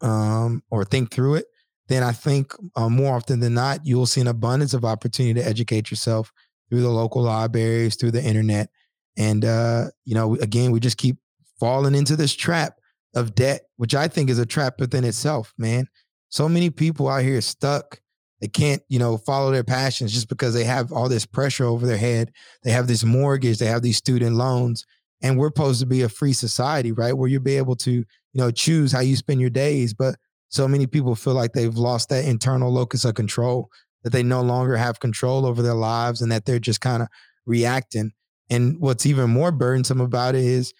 um, 0.00 0.62
or 0.70 0.84
think 0.84 1.10
through 1.10 1.36
it, 1.36 1.46
then 1.88 2.02
I 2.02 2.12
think 2.12 2.54
uh, 2.76 2.88
more 2.88 3.16
often 3.16 3.40
than 3.40 3.54
not, 3.54 3.84
you 3.84 3.96
will 3.96 4.06
see 4.06 4.20
an 4.20 4.26
abundance 4.26 4.74
of 4.74 4.84
opportunity 4.84 5.40
to 5.40 5.46
educate 5.46 5.90
yourself 5.90 6.32
through 6.68 6.80
the 6.80 6.90
local 6.90 7.22
libraries, 7.22 7.96
through 7.96 8.12
the 8.12 8.22
internet. 8.22 8.70
And, 9.16 9.44
uh, 9.44 9.86
you 10.04 10.14
know, 10.14 10.34
again, 10.36 10.70
we 10.72 10.80
just 10.80 10.96
keep 10.96 11.18
falling 11.60 11.94
into 11.94 12.16
this 12.16 12.34
trap 12.34 12.78
of 13.14 13.34
debt, 13.34 13.62
which 13.76 13.94
I 13.94 14.08
think 14.08 14.30
is 14.30 14.38
a 14.38 14.46
trap 14.46 14.80
within 14.80 15.04
itself, 15.04 15.52
man. 15.58 15.88
So 16.28 16.48
many 16.48 16.70
people 16.70 17.08
out 17.08 17.22
here 17.22 17.40
stuck. 17.40 18.00
They 18.40 18.48
can't, 18.48 18.82
you 18.88 18.98
know, 18.98 19.16
follow 19.16 19.50
their 19.52 19.64
passions 19.64 20.12
just 20.12 20.28
because 20.28 20.52
they 20.52 20.64
have 20.64 20.92
all 20.92 21.08
this 21.08 21.24
pressure 21.24 21.64
over 21.64 21.86
their 21.86 21.96
head. 21.96 22.32
They 22.62 22.72
have 22.72 22.88
this 22.88 23.04
mortgage, 23.04 23.58
they 23.58 23.66
have 23.66 23.82
these 23.82 23.96
student 23.96 24.36
loans, 24.36 24.84
and 25.22 25.38
we're 25.38 25.48
supposed 25.48 25.80
to 25.80 25.86
be 25.86 26.02
a 26.02 26.08
free 26.08 26.32
society, 26.32 26.92
right? 26.92 27.16
Where 27.16 27.28
you'll 27.28 27.42
be 27.42 27.56
able 27.56 27.76
to, 27.76 27.90
you 27.92 28.04
know, 28.34 28.50
choose 28.50 28.92
how 28.92 29.00
you 29.00 29.16
spend 29.16 29.40
your 29.40 29.50
days. 29.50 29.94
But 29.94 30.16
so 30.48 30.68
many 30.68 30.86
people 30.86 31.14
feel 31.14 31.34
like 31.34 31.52
they've 31.52 31.74
lost 31.74 32.10
that 32.10 32.24
internal 32.24 32.70
locus 32.70 33.04
of 33.04 33.14
control, 33.14 33.70
that 34.02 34.10
they 34.10 34.22
no 34.22 34.42
longer 34.42 34.76
have 34.76 35.00
control 35.00 35.46
over 35.46 35.62
their 35.62 35.74
lives 35.74 36.20
and 36.20 36.30
that 36.30 36.44
they're 36.44 36.58
just 36.58 36.80
kind 36.80 37.02
of 37.02 37.08
reacting. 37.46 38.12
And 38.50 38.78
what's 38.80 39.06
even 39.06 39.30
more 39.30 39.50
burdensome 39.50 40.00
about 40.00 40.34
it 40.34 40.44
is 40.44 40.74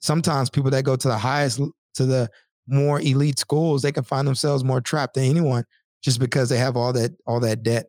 sometimes 0.00 0.48
people 0.48 0.70
that 0.70 0.84
go 0.84 0.96
to 0.96 1.08
the 1.08 1.18
highest, 1.18 1.60
to 1.94 2.06
the 2.06 2.30
more 2.66 3.00
elite 3.00 3.38
schools, 3.38 3.82
they 3.82 3.92
can 3.92 4.04
find 4.04 4.26
themselves 4.26 4.64
more 4.64 4.80
trapped 4.80 5.14
than 5.14 5.24
anyone 5.24 5.64
just 6.02 6.20
because 6.20 6.48
they 6.48 6.58
have 6.58 6.76
all 6.76 6.92
that, 6.92 7.12
all 7.26 7.40
that 7.40 7.62
debt. 7.62 7.86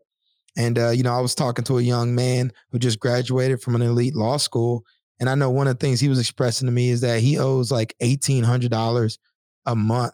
And, 0.57 0.77
uh, 0.77 0.89
you 0.89 1.03
know, 1.03 1.13
I 1.13 1.21
was 1.21 1.35
talking 1.35 1.63
to 1.65 1.77
a 1.77 1.81
young 1.81 2.13
man 2.13 2.51
who 2.71 2.79
just 2.79 2.99
graduated 2.99 3.61
from 3.61 3.75
an 3.75 3.81
elite 3.81 4.15
law 4.15 4.37
school. 4.37 4.83
And 5.19 5.29
I 5.29 5.35
know 5.35 5.49
one 5.49 5.67
of 5.67 5.77
the 5.77 5.85
things 5.85 5.99
he 5.99 6.09
was 6.09 6.19
expressing 6.19 6.65
to 6.65 6.71
me 6.71 6.89
is 6.89 7.01
that 7.01 7.21
he 7.21 7.37
owes 7.37 7.71
like 7.71 7.95
$1,800 8.01 9.17
a 9.67 9.75
month 9.75 10.13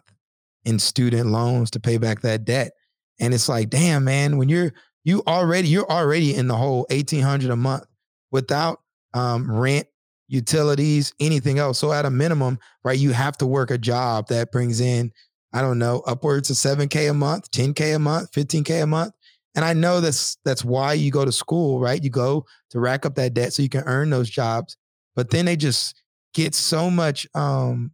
in 0.65 0.77
student 0.79 1.29
loans 1.29 1.71
to 1.71 1.79
pay 1.79 1.97
back 1.97 2.21
that 2.21 2.45
debt. 2.45 2.73
And 3.19 3.33
it's 3.33 3.49
like, 3.49 3.69
damn, 3.69 4.03
man, 4.03 4.37
when 4.37 4.49
you're 4.49 4.73
you 5.03 5.23
already 5.25 5.69
you're 5.69 5.89
already 5.89 6.35
in 6.35 6.47
the 6.47 6.55
whole 6.55 6.85
1800 6.89 7.49
a 7.49 7.55
month 7.55 7.85
without 8.31 8.81
um, 9.13 9.49
rent, 9.49 9.87
utilities, 10.27 11.13
anything 11.19 11.59
else. 11.59 11.79
So 11.79 11.91
at 11.91 12.05
a 12.05 12.09
minimum, 12.09 12.59
right, 12.83 12.97
you 12.97 13.11
have 13.11 13.37
to 13.37 13.47
work 13.47 13.71
a 13.71 13.77
job 13.77 14.27
that 14.27 14.51
brings 14.51 14.81
in, 14.81 15.11
I 15.53 15.61
don't 15.61 15.79
know, 15.79 16.01
upwards 16.05 16.49
of 16.49 16.57
7K 16.57 17.09
a 17.09 17.13
month, 17.13 17.51
10K 17.51 17.95
a 17.95 17.99
month, 17.99 18.31
15K 18.31 18.83
a 18.83 18.87
month. 18.87 19.13
And 19.55 19.65
I 19.65 19.73
know 19.73 20.01
that's 20.01 20.37
that's 20.45 20.63
why 20.63 20.93
you 20.93 21.09
go 21.09 21.25
to 21.25 21.31
school, 21.31 21.79
right? 21.79 22.03
You 22.03 22.11
go 22.11 22.45
to 22.69 22.79
rack 22.79 23.05
up 23.05 23.15
that 23.15 23.33
debt 23.33 23.53
so 23.53 23.63
you 23.63 23.69
can 23.69 23.83
earn 23.85 24.11
those 24.11 24.29
jobs. 24.29 24.77
But 25.15 25.31
then 25.31 25.45
they 25.45 25.55
just 25.55 25.99
get 26.33 26.53
so 26.53 26.91
much 26.91 27.25
um 27.33 27.91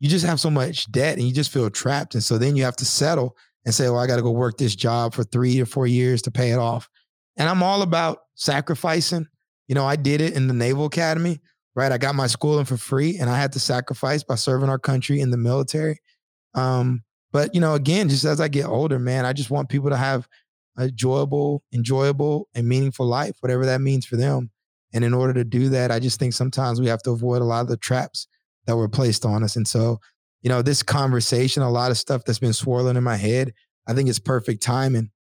you 0.00 0.08
just 0.08 0.26
have 0.26 0.38
so 0.38 0.50
much 0.50 0.90
debt 0.92 1.16
and 1.16 1.26
you 1.26 1.32
just 1.32 1.50
feel 1.50 1.68
trapped. 1.70 2.14
And 2.14 2.22
so 2.22 2.38
then 2.38 2.56
you 2.56 2.64
have 2.64 2.76
to 2.76 2.84
settle 2.84 3.36
and 3.64 3.74
say, 3.74 3.88
well, 3.88 3.98
I 3.98 4.06
got 4.06 4.16
to 4.16 4.22
go 4.22 4.30
work 4.30 4.56
this 4.56 4.76
job 4.76 5.12
for 5.12 5.24
three 5.24 5.60
or 5.60 5.66
four 5.66 5.86
years 5.86 6.22
to 6.22 6.30
pay 6.30 6.52
it 6.52 6.58
off. 6.58 6.88
And 7.36 7.48
I'm 7.48 7.62
all 7.62 7.82
about 7.82 8.18
sacrificing. 8.34 9.26
You 9.66 9.74
know, 9.74 9.84
I 9.84 9.96
did 9.96 10.20
it 10.20 10.34
in 10.34 10.46
the 10.46 10.54
Naval 10.54 10.86
Academy, 10.86 11.40
right? 11.78 11.92
I 11.92 11.96
got 11.96 12.16
my 12.16 12.26
schooling 12.26 12.64
for 12.64 12.76
free 12.76 13.18
and 13.18 13.30
I 13.30 13.38
had 13.38 13.52
to 13.52 13.60
sacrifice 13.60 14.24
by 14.24 14.34
serving 14.34 14.68
our 14.68 14.80
country 14.80 15.20
in 15.20 15.30
the 15.30 15.36
military. 15.36 16.00
Um, 16.54 17.04
but, 17.30 17.54
you 17.54 17.60
know, 17.60 17.74
again, 17.74 18.08
just 18.08 18.24
as 18.24 18.40
I 18.40 18.48
get 18.48 18.66
older, 18.66 18.98
man, 18.98 19.24
I 19.24 19.32
just 19.32 19.48
want 19.48 19.68
people 19.68 19.90
to 19.90 19.96
have 19.96 20.26
a 20.76 20.86
enjoyable, 20.86 21.62
enjoyable, 21.72 22.48
and 22.52 22.66
meaningful 22.66 23.06
life, 23.06 23.36
whatever 23.38 23.64
that 23.66 23.80
means 23.80 24.06
for 24.06 24.16
them. 24.16 24.50
And 24.92 25.04
in 25.04 25.14
order 25.14 25.32
to 25.34 25.44
do 25.44 25.68
that, 25.68 25.92
I 25.92 26.00
just 26.00 26.18
think 26.18 26.32
sometimes 26.32 26.80
we 26.80 26.88
have 26.88 27.02
to 27.02 27.12
avoid 27.12 27.42
a 27.42 27.44
lot 27.44 27.60
of 27.60 27.68
the 27.68 27.76
traps 27.76 28.26
that 28.66 28.76
were 28.76 28.88
placed 28.88 29.24
on 29.24 29.44
us. 29.44 29.54
And 29.54 29.68
so, 29.68 30.00
you 30.42 30.48
know, 30.48 30.62
this 30.62 30.82
conversation, 30.82 31.62
a 31.62 31.70
lot 31.70 31.92
of 31.92 31.98
stuff 31.98 32.24
that's 32.24 32.40
been 32.40 32.52
swirling 32.52 32.96
in 32.96 33.04
my 33.04 33.16
head, 33.16 33.54
I 33.86 33.94
think 33.94 34.08
it's 34.08 34.18
perfect 34.18 34.64
timing 34.64 35.12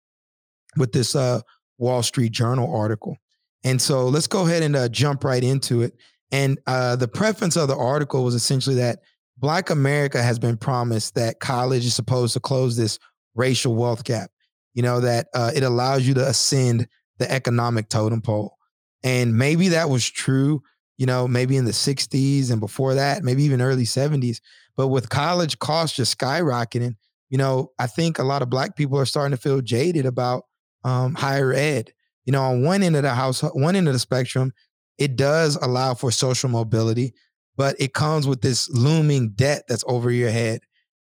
with 0.78 0.92
this 0.92 1.14
uh, 1.14 1.42
Wall 1.76 2.02
Street 2.02 2.32
Journal 2.32 2.74
article. 2.74 3.18
And 3.62 3.82
so 3.82 4.08
let's 4.08 4.26
go 4.26 4.46
ahead 4.46 4.62
and 4.62 4.74
uh, 4.74 4.88
jump 4.88 5.22
right 5.22 5.44
into 5.44 5.82
it. 5.82 5.94
And 6.32 6.58
uh, 6.66 6.96
the 6.96 7.08
preference 7.08 7.56
of 7.56 7.68
the 7.68 7.76
article 7.76 8.24
was 8.24 8.34
essentially 8.34 8.76
that 8.76 9.00
Black 9.38 9.70
America 9.70 10.22
has 10.22 10.38
been 10.38 10.56
promised 10.56 11.14
that 11.14 11.40
college 11.40 11.84
is 11.84 11.94
supposed 11.94 12.34
to 12.34 12.40
close 12.40 12.76
this 12.76 12.98
racial 13.34 13.74
wealth 13.74 14.04
gap. 14.04 14.30
You 14.74 14.82
know, 14.82 15.00
that 15.00 15.28
uh, 15.34 15.52
it 15.54 15.62
allows 15.62 16.06
you 16.06 16.14
to 16.14 16.26
ascend 16.26 16.88
the 17.18 17.30
economic 17.30 17.88
totem 17.88 18.20
pole. 18.20 18.56
And 19.02 19.36
maybe 19.36 19.68
that 19.68 19.88
was 19.88 20.08
true 20.08 20.62
you 20.98 21.06
know, 21.06 21.28
maybe 21.28 21.56
in 21.56 21.64
the 21.64 21.72
60s 21.72 22.50
and 22.50 22.60
before 22.60 22.94
that, 22.94 23.22
maybe 23.22 23.42
even 23.44 23.60
early 23.60 23.84
70s. 23.84 24.40
But 24.76 24.88
with 24.88 25.08
college 25.08 25.58
costs 25.58 25.96
just 25.96 26.18
skyrocketing, 26.18 26.96
you 27.28 27.38
know, 27.38 27.72
I 27.78 27.86
think 27.86 28.18
a 28.18 28.24
lot 28.24 28.42
of 28.42 28.50
black 28.50 28.76
people 28.76 28.98
are 28.98 29.06
starting 29.06 29.36
to 29.36 29.42
feel 29.42 29.60
jaded 29.60 30.06
about 30.06 30.44
um, 30.84 31.14
higher 31.14 31.52
ed. 31.52 31.92
You 32.24 32.32
know, 32.32 32.42
on 32.42 32.62
one 32.62 32.82
end 32.82 32.96
of 32.96 33.02
the 33.02 33.14
house, 33.14 33.40
one 33.40 33.76
end 33.76 33.88
of 33.88 33.92
the 33.92 34.00
spectrum, 34.00 34.52
it 34.98 35.16
does 35.16 35.56
allow 35.56 35.94
for 35.94 36.10
social 36.10 36.48
mobility, 36.48 37.14
but 37.56 37.76
it 37.78 37.94
comes 37.94 38.26
with 38.26 38.40
this 38.40 38.68
looming 38.70 39.30
debt 39.30 39.64
that's 39.68 39.84
over 39.86 40.10
your 40.10 40.30
head. 40.30 40.60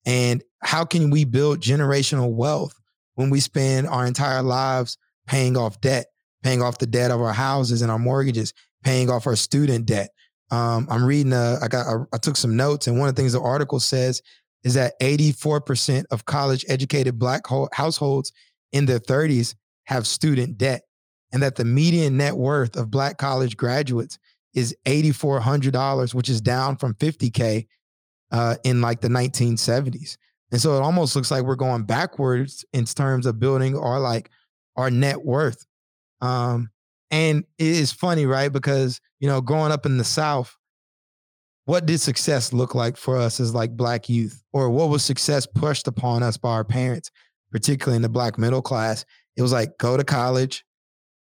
And 0.06 0.44
how 0.62 0.86
can 0.86 1.10
we 1.10 1.26
build 1.26 1.62
generational 1.62 2.34
wealth 2.34 2.74
when 3.16 3.30
we 3.30 3.40
spend 3.40 3.88
our 3.88 4.06
entire 4.06 4.42
lives 4.42 4.98
paying 5.28 5.58
off 5.58 5.80
debt, 5.82 6.08
paying 6.44 6.62
off 6.62 6.78
the 6.78 6.88
debt 6.88 7.12
of 7.12 7.22
our 7.22 7.34
houses 7.34 7.82
and 7.82 7.92
our 7.92 8.00
mortgages, 8.00 8.54
paying 8.84 9.10
off 9.10 9.28
our 9.28 9.36
student 9.36 9.86
debt. 9.86 10.10
Um, 10.50 10.88
I'm 10.90 11.06
reading, 11.06 11.34
a, 11.34 11.58
I 11.62 11.68
got, 11.68 11.88
I, 11.88 12.04
I 12.14 12.18
took 12.18 12.36
some 12.36 12.58
notes, 12.58 12.88
and 12.88 13.00
one 13.00 13.08
of 13.08 13.16
the 13.16 13.22
things 13.22 13.34
the 13.34 13.42
article 13.42 13.80
says 13.80 14.22
is 14.64 14.74
that 14.74 15.00
84% 15.00 16.06
of 16.12 16.26
college 16.26 16.66
educated 16.68 17.18
Black 17.18 17.48
ho- 17.48 17.70
households 17.74 18.32
in 18.72 18.86
their 18.86 19.00
30s 19.00 19.56
have 19.86 20.06
student 20.06 20.58
debt, 20.58 20.84
and 21.32 21.42
that 21.44 21.56
the 21.56 21.66
median 21.66 22.18
net 22.18 22.36
worth 22.36 22.76
of 22.76 22.92
Black 22.92 23.18
college 23.18 23.58
graduates 23.58 24.20
is 24.54 24.76
$8,400, 24.86 26.14
which 26.14 26.30
is 26.30 26.42
down 26.42 26.78
from 26.78 26.94
50K 26.96 27.68
uh, 28.32 28.56
in 28.64 28.82
like 28.82 29.02
the 29.02 29.08
1970s. 29.08 30.18
And 30.52 30.60
so 30.60 30.76
it 30.76 30.82
almost 30.82 31.16
looks 31.16 31.32
like 31.32 31.44
we're 31.44 31.56
going 31.56 31.84
backwards 31.84 32.66
in 32.74 32.86
terms 32.86 33.26
of 33.26 33.40
building 33.40 33.78
our 33.78 34.00
like 34.00 34.30
our 34.76 34.92
net 34.92 35.24
worth. 35.24 35.66
Um, 36.20 36.70
and 37.10 37.46
it 37.58 37.68
is 37.68 37.92
funny, 37.92 38.26
right? 38.26 38.52
Because, 38.52 39.00
you 39.20 39.28
know, 39.28 39.42
growing 39.42 39.72
up 39.72 39.86
in 39.86 39.98
the 39.98 40.04
South, 40.04 40.56
what 41.66 41.86
did 41.86 42.00
success 42.00 42.54
look 42.54 42.76
like 42.76 42.98
for 42.98 43.18
us 43.18 43.40
as 43.40 43.54
like 43.54 43.76
black 43.78 44.10
youth? 44.10 44.44
Or 44.52 44.70
what 44.70 44.90
was 44.90 45.04
success 45.04 45.46
pushed 45.46 45.88
upon 45.88 46.24
us 46.24 46.38
by 46.38 46.52
our 46.52 46.64
parents, 46.64 47.12
particularly 47.52 47.98
in 47.98 48.02
the 48.02 48.10
black 48.10 48.38
middle 48.38 48.62
class? 48.62 49.06
It 49.38 49.42
was 49.42 49.54
like 49.54 49.78
go 49.78 49.96
to 49.96 50.04
college, 50.04 50.66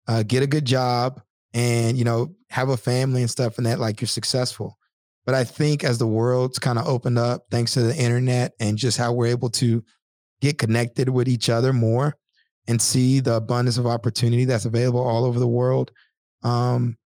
uh, 0.07 0.23
get 0.23 0.43
a 0.43 0.47
good 0.47 0.65
job, 0.65 1.21
and 1.53 1.97
you 1.97 2.03
know, 2.03 2.35
have 2.49 2.69
a 2.69 2.77
family 2.77 3.21
and 3.21 3.29
stuff, 3.29 3.57
and 3.57 3.65
that 3.65 3.79
like 3.79 4.01
you're 4.01 4.07
successful. 4.07 4.77
But 5.25 5.35
I 5.35 5.43
think 5.43 5.83
as 5.83 5.97
the 5.97 6.07
world's 6.07 6.59
kind 6.59 6.77
of 6.77 6.87
opened 6.87 7.17
up, 7.17 7.43
thanks 7.49 7.73
to 7.73 7.81
the 7.81 7.95
internet 7.95 8.53
and 8.59 8.77
just 8.77 8.97
how 8.97 9.13
we're 9.13 9.27
able 9.27 9.49
to 9.51 9.83
get 10.41 10.57
connected 10.57 11.07
with 11.07 11.29
each 11.29 11.49
other 11.49 11.71
more 11.71 12.17
and 12.67 12.81
see 12.81 13.21
the 13.21 13.35
abundance 13.35 13.77
of 13.77 13.87
opportunity 13.87 14.45
that's 14.45 14.65
available 14.65 15.01
all 15.01 15.23
over 15.23 15.39
the 15.39 15.47
world, 15.47 15.91
um, 16.43 16.97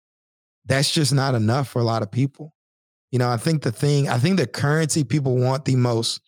that's 0.66 0.90
just 0.90 1.12
not 1.12 1.34
enough 1.34 1.68
for 1.68 1.80
a 1.80 1.84
lot 1.84 2.02
of 2.02 2.10
people. 2.10 2.52
You 3.10 3.18
know, 3.18 3.28
I 3.28 3.36
think 3.36 3.62
the 3.62 3.72
thing, 3.72 4.08
I 4.08 4.18
think 4.18 4.36
the 4.36 4.46
currency 4.46 5.04
people 5.04 5.36
want 5.36 5.64
the 5.64 5.76
most, 5.76 6.20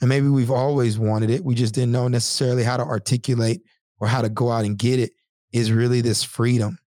and 0.00 0.08
maybe 0.08 0.28
we've 0.28 0.50
always 0.50 0.98
wanted 0.98 1.30
it, 1.30 1.44
we 1.44 1.54
just 1.54 1.74
didn't 1.74 1.92
know 1.92 2.08
necessarily 2.08 2.62
how 2.62 2.76
to 2.76 2.84
articulate 2.84 3.60
or 4.00 4.08
how 4.08 4.22
to 4.22 4.28
go 4.28 4.50
out 4.50 4.64
and 4.64 4.78
get 4.78 4.98
it, 4.98 5.12
is 5.52 5.72
really 5.72 6.00
this 6.00 6.22
freedom. 6.22 6.78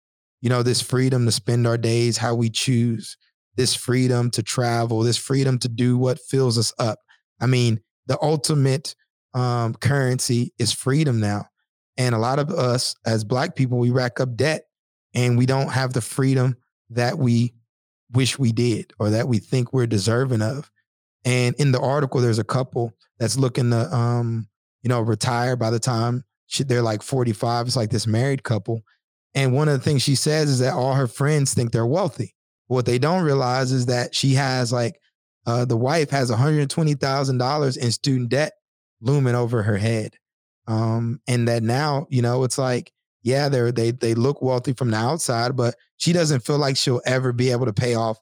You 0.40 0.48
know, 0.48 0.62
this 0.62 0.80
freedom 0.80 1.26
to 1.26 1.32
spend 1.32 1.66
our 1.66 1.76
days 1.76 2.16
how 2.16 2.34
we 2.34 2.50
choose, 2.50 3.16
this 3.56 3.74
freedom 3.74 4.30
to 4.30 4.42
travel, 4.42 5.00
this 5.00 5.18
freedom 5.18 5.58
to 5.58 5.68
do 5.68 5.98
what 5.98 6.18
fills 6.18 6.56
us 6.56 6.72
up. 6.78 6.98
I 7.40 7.46
mean, 7.46 7.80
the 8.06 8.18
ultimate 8.22 8.94
um, 9.34 9.74
currency 9.74 10.52
is 10.58 10.72
freedom 10.72 11.20
now. 11.20 11.46
And 11.96 12.14
a 12.14 12.18
lot 12.18 12.38
of 12.38 12.50
us 12.50 12.94
as 13.04 13.24
Black 13.24 13.54
people, 13.54 13.78
we 13.78 13.90
rack 13.90 14.20
up 14.20 14.36
debt 14.36 14.64
and 15.14 15.36
we 15.36 15.46
don't 15.46 15.68
have 15.68 15.92
the 15.92 16.00
freedom 16.00 16.56
that 16.90 17.18
we 17.18 17.52
wish 18.12 18.38
we 18.38 18.52
did 18.52 18.92
or 18.98 19.10
that 19.10 19.28
we 19.28 19.38
think 19.38 19.72
we're 19.72 19.86
deserving 19.86 20.42
of. 20.42 20.70
And 21.24 21.54
in 21.56 21.72
the 21.72 21.80
article, 21.80 22.20
there's 22.20 22.38
a 22.38 22.44
couple 22.44 22.92
that's 23.18 23.36
looking 23.36 23.70
to, 23.70 23.94
um, 23.94 24.48
you 24.82 24.88
know, 24.88 25.00
retire 25.00 25.56
by 25.56 25.70
the 25.70 25.78
time 25.78 26.24
she, 26.50 26.64
they're 26.64 26.82
like 26.82 27.02
45. 27.02 27.68
It's 27.68 27.76
like 27.76 27.90
this 27.90 28.08
married 28.08 28.42
couple. 28.42 28.82
And 29.34 29.54
one 29.54 29.68
of 29.68 29.78
the 29.78 29.84
things 29.84 30.02
she 30.02 30.16
says 30.16 30.50
is 30.50 30.58
that 30.58 30.74
all 30.74 30.94
her 30.94 31.06
friends 31.06 31.54
think 31.54 31.70
they're 31.70 31.86
wealthy. 31.86 32.34
What 32.66 32.86
they 32.86 32.98
don't 32.98 33.22
realize 33.22 33.70
is 33.70 33.86
that 33.86 34.16
she 34.16 34.34
has 34.34 34.72
like, 34.72 35.00
uh, 35.46 35.64
the 35.64 35.76
wife 35.76 36.10
has 36.10 36.28
$120,000 36.30 37.78
in 37.78 37.92
student 37.92 38.28
debt 38.30 38.52
looming 39.00 39.36
over 39.36 39.62
her 39.62 39.78
head. 39.78 40.16
Um, 40.66 41.20
and 41.28 41.46
that 41.46 41.62
now, 41.62 42.08
you 42.10 42.20
know, 42.20 42.42
it's 42.42 42.58
like, 42.58 42.92
yeah, 43.22 43.48
they're 43.48 43.70
they 43.70 43.90
they 43.90 44.14
look 44.14 44.40
wealthy 44.40 44.72
from 44.72 44.90
the 44.90 44.96
outside, 44.96 45.54
but 45.54 45.74
she 45.98 46.12
doesn't 46.12 46.40
feel 46.40 46.58
like 46.58 46.76
she'll 46.76 47.02
ever 47.04 47.32
be 47.32 47.50
able 47.50 47.66
to 47.66 47.72
pay 47.72 47.94
off 47.94 48.18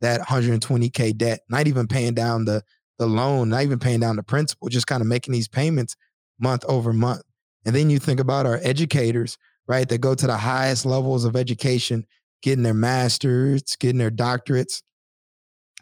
that 0.00 0.20
120k 0.20 1.16
debt. 1.16 1.40
Not 1.48 1.68
even 1.68 1.86
paying 1.86 2.14
down 2.14 2.44
the 2.44 2.62
the 2.98 3.06
loan, 3.06 3.50
not 3.50 3.62
even 3.62 3.78
paying 3.78 4.00
down 4.00 4.16
the 4.16 4.22
principal, 4.22 4.68
just 4.68 4.86
kind 4.86 5.00
of 5.00 5.06
making 5.06 5.32
these 5.32 5.48
payments 5.48 5.96
month 6.40 6.64
over 6.66 6.92
month. 6.92 7.22
And 7.64 7.74
then 7.74 7.90
you 7.90 7.98
think 7.98 8.20
about 8.20 8.46
our 8.46 8.58
educators, 8.62 9.38
right? 9.66 9.88
That 9.88 10.00
go 10.00 10.14
to 10.14 10.26
the 10.26 10.36
highest 10.36 10.84
levels 10.84 11.24
of 11.24 11.36
education, 11.36 12.06
getting 12.42 12.62
their 12.62 12.74
masters, 12.74 13.62
getting 13.78 13.98
their 13.98 14.10
doctorates. 14.10 14.82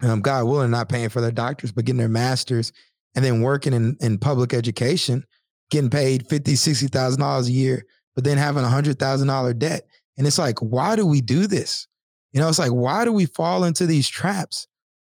Um, 0.03 0.21
God 0.21 0.45
willing, 0.45 0.71
not 0.71 0.89
paying 0.89 1.11
for 1.11 1.21
their 1.21 1.31
doctors, 1.31 1.73
but 1.73 1.85
getting 1.85 1.99
their 1.99 2.09
masters 2.09 2.73
and 3.15 3.25
then 3.25 3.43
working 3.43 3.73
in, 3.73 3.97
in 4.01 4.19
public 4.19 4.55
education, 4.55 5.25
getting 5.71 5.91
paid 5.91 6.27
fifty, 6.29 6.57
sixty 6.57 6.87
thousand 6.87 7.21
dollars 7.21 7.49
a 7.49 7.53
year, 7.53 7.85
but 8.15 8.25
then 8.25 8.39
having 8.39 8.65
a 8.65 8.69
hundred 8.69 8.99
thousand 8.99 9.29
dollar 9.29 9.53
debt. 9.53 9.87
And 10.17 10.27
it's 10.27 10.39
like, 10.39 10.59
why 10.61 10.97
do 10.97 11.07
we 11.07 11.21
do 11.21 11.47
this? 11.47 11.87
You 12.33 12.41
know, 12.41 12.49
it's 12.49 12.59
like, 12.59 12.71
why 12.71 13.05
do 13.05 13.13
we 13.13 13.27
fall 13.27 13.65
into 13.65 13.87
these 13.87 14.09
traps? 14.09 14.69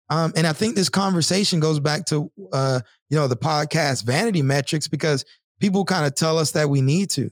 Um, 0.10 0.34
and 0.36 0.46
I 0.46 0.54
think 0.54 0.76
this 0.76 0.90
conversation 0.90 1.60
goes 1.60 1.80
back 1.80 2.06
to 2.08 2.32
uh, 2.54 2.82
you 3.10 3.18
know, 3.18 3.28
the 3.28 3.36
podcast 3.36 4.06
vanity 4.06 4.42
metrics 4.42 4.88
because 4.88 5.26
people 5.60 5.86
kind 5.86 6.06
of 6.06 6.16
tell 6.16 6.38
us 6.38 6.52
that 6.52 6.70
we 6.70 6.82
need 6.82 7.10
to. 7.12 7.30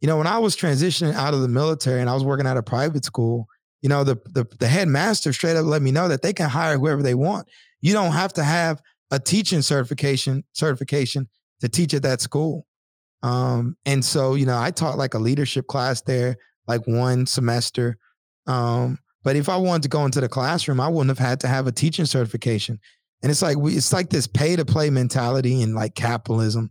You 0.00 0.08
know, 0.08 0.18
when 0.18 0.26
I 0.26 0.38
was 0.38 0.56
transitioning 0.56 1.14
out 1.14 1.34
of 1.34 1.40
the 1.40 1.48
military 1.48 2.00
and 2.00 2.10
I 2.10 2.14
was 2.14 2.24
working 2.24 2.46
at 2.46 2.56
a 2.56 2.62
private 2.62 3.04
school, 3.04 3.46
you 3.82 3.88
know, 3.88 4.04
the 4.04 4.16
the, 4.26 4.44
the 4.58 4.68
headmaster 4.68 5.32
straight 5.32 5.56
up 5.56 5.64
let 5.64 5.82
me 5.82 5.90
know 5.90 6.08
that 6.08 6.22
they 6.22 6.32
can 6.32 6.48
hire 6.48 6.78
whoever 6.78 7.02
they 7.02 7.14
want. 7.14 7.48
You 7.80 7.92
don't 7.92 8.12
have 8.12 8.32
to 8.34 8.44
have 8.44 8.80
a 9.10 9.18
teaching 9.18 9.62
certification 9.62 10.44
certification 10.52 11.28
to 11.60 11.68
teach 11.68 11.94
at 11.94 12.02
that 12.02 12.20
school. 12.20 12.66
Um, 13.22 13.76
and 13.86 14.04
so, 14.04 14.34
you 14.34 14.46
know, 14.46 14.58
I 14.58 14.70
taught 14.70 14.98
like 14.98 15.14
a 15.14 15.18
leadership 15.18 15.66
class 15.66 16.02
there, 16.02 16.36
like 16.66 16.86
one 16.86 17.26
semester. 17.26 17.96
Um, 18.46 18.98
but 19.24 19.36
if 19.36 19.48
I 19.48 19.56
wanted 19.56 19.82
to 19.84 19.88
go 19.88 20.04
into 20.04 20.20
the 20.20 20.28
classroom, 20.28 20.80
I 20.80 20.88
wouldn't 20.88 21.16
have 21.16 21.26
had 21.26 21.40
to 21.40 21.48
have 21.48 21.66
a 21.66 21.72
teaching 21.72 22.04
certification. 22.04 22.78
And 23.22 23.30
it's 23.30 23.42
like 23.42 23.56
we, 23.56 23.74
it's 23.74 23.92
like 23.92 24.10
this 24.10 24.26
pay 24.26 24.54
to 24.56 24.64
play 24.64 24.90
mentality 24.90 25.62
and 25.62 25.74
like 25.74 25.94
capitalism 25.94 26.70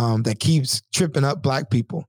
um, 0.00 0.22
that 0.22 0.40
keeps 0.40 0.82
tripping 0.94 1.24
up 1.24 1.42
black 1.42 1.68
people. 1.68 2.08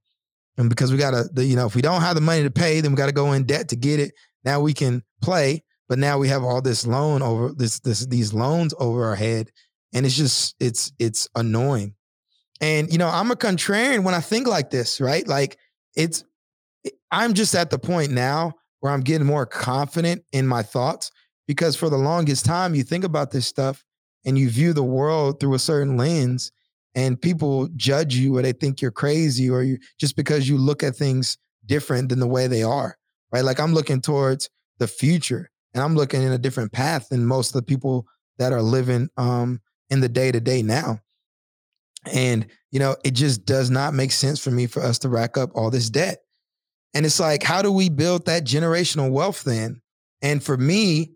And 0.57 0.69
because 0.69 0.93
we 0.93 0.97
gotta, 0.97 1.29
you 1.35 1.57
know, 1.57 1.65
if 1.65 1.75
we 1.75 1.81
don't 1.81 2.01
have 2.01 2.15
the 2.15 2.21
money 2.21 2.43
to 2.43 2.51
pay, 2.51 2.79
then 2.79 2.91
we 2.91 2.95
got 2.95 3.07
to 3.07 3.11
go 3.11 3.33
in 3.33 3.43
debt 3.43 3.67
to 3.69 3.75
get 3.75 3.99
it. 3.99 4.13
Now 4.45 4.61
we 4.61 4.73
can 4.73 5.03
play, 5.21 5.63
but 5.89 5.99
now 5.99 6.17
we 6.17 6.29
have 6.29 6.43
all 6.43 6.61
this 6.61 6.87
loan 6.87 7.21
over 7.21 7.51
this 7.53 7.81
this 7.81 8.05
these 8.05 8.33
loans 8.33 8.73
over 8.79 9.03
our 9.03 9.15
head, 9.15 9.51
and 9.93 10.05
it's 10.05 10.15
just 10.15 10.55
it's 10.59 10.93
it's 10.99 11.27
annoying. 11.35 11.95
And 12.61 12.89
you 12.91 12.97
know, 12.97 13.09
I'm 13.09 13.29
a 13.29 13.35
contrarian 13.35 14.03
when 14.03 14.13
I 14.13 14.21
think 14.21 14.47
like 14.47 14.69
this, 14.69 15.01
right? 15.01 15.27
Like 15.27 15.57
it's 15.95 16.23
I'm 17.11 17.33
just 17.33 17.55
at 17.55 17.71
the 17.71 17.79
point 17.79 18.11
now 18.11 18.53
where 18.79 18.93
I'm 18.93 19.01
getting 19.01 19.27
more 19.27 19.45
confident 19.45 20.23
in 20.31 20.47
my 20.47 20.63
thoughts 20.63 21.11
because 21.45 21.75
for 21.75 21.89
the 21.89 21.97
longest 21.97 22.45
time 22.45 22.73
you 22.73 22.83
think 22.83 23.03
about 23.03 23.31
this 23.31 23.47
stuff 23.47 23.83
and 24.25 24.39
you 24.39 24.49
view 24.49 24.71
the 24.71 24.83
world 24.83 25.41
through 25.41 25.55
a 25.55 25.59
certain 25.59 25.97
lens 25.97 26.53
and 26.95 27.21
people 27.21 27.67
judge 27.75 28.15
you 28.15 28.37
or 28.37 28.41
they 28.41 28.53
think 28.53 28.81
you're 28.81 28.91
crazy 28.91 29.49
or 29.49 29.63
you 29.63 29.77
just 29.99 30.15
because 30.15 30.47
you 30.47 30.57
look 30.57 30.83
at 30.83 30.95
things 30.95 31.37
different 31.65 32.09
than 32.09 32.19
the 32.19 32.27
way 32.27 32.47
they 32.47 32.63
are 32.63 32.97
right 33.31 33.45
like 33.45 33.59
i'm 33.59 33.73
looking 33.73 34.01
towards 34.01 34.49
the 34.79 34.87
future 34.87 35.51
and 35.73 35.83
I'm 35.83 35.95
looking 35.95 36.21
in 36.21 36.31
a 36.31 36.37
different 36.37 36.71
path 36.71 37.09
than 37.09 37.25
most 37.25 37.49
of 37.49 37.53
the 37.53 37.65
people 37.65 38.07
that 38.37 38.53
are 38.53 38.61
living 38.61 39.09
um, 39.17 39.61
in 39.89 40.01
the 40.01 40.09
day 40.09 40.31
to 40.31 40.39
day 40.39 40.61
now. 40.61 40.99
And 42.11 42.47
you 42.71 42.79
know, 42.79 42.95
it 43.03 43.11
just 43.11 43.45
does 43.45 43.69
not 43.69 43.93
make 43.93 44.11
sense 44.11 44.43
for 44.43 44.51
me 44.51 44.65
for 44.65 44.81
us 44.81 44.99
to 44.99 45.09
rack 45.09 45.37
up 45.37 45.51
all 45.55 45.69
this 45.69 45.89
debt. 45.89 46.19
And 46.93 47.05
it's 47.05 47.19
like, 47.19 47.43
how 47.43 47.61
do 47.61 47.71
we 47.71 47.89
build 47.89 48.25
that 48.25 48.43
generational 48.43 49.11
wealth 49.11 49.43
then? 49.43 49.81
And 50.21 50.43
for 50.43 50.57
me, 50.57 51.11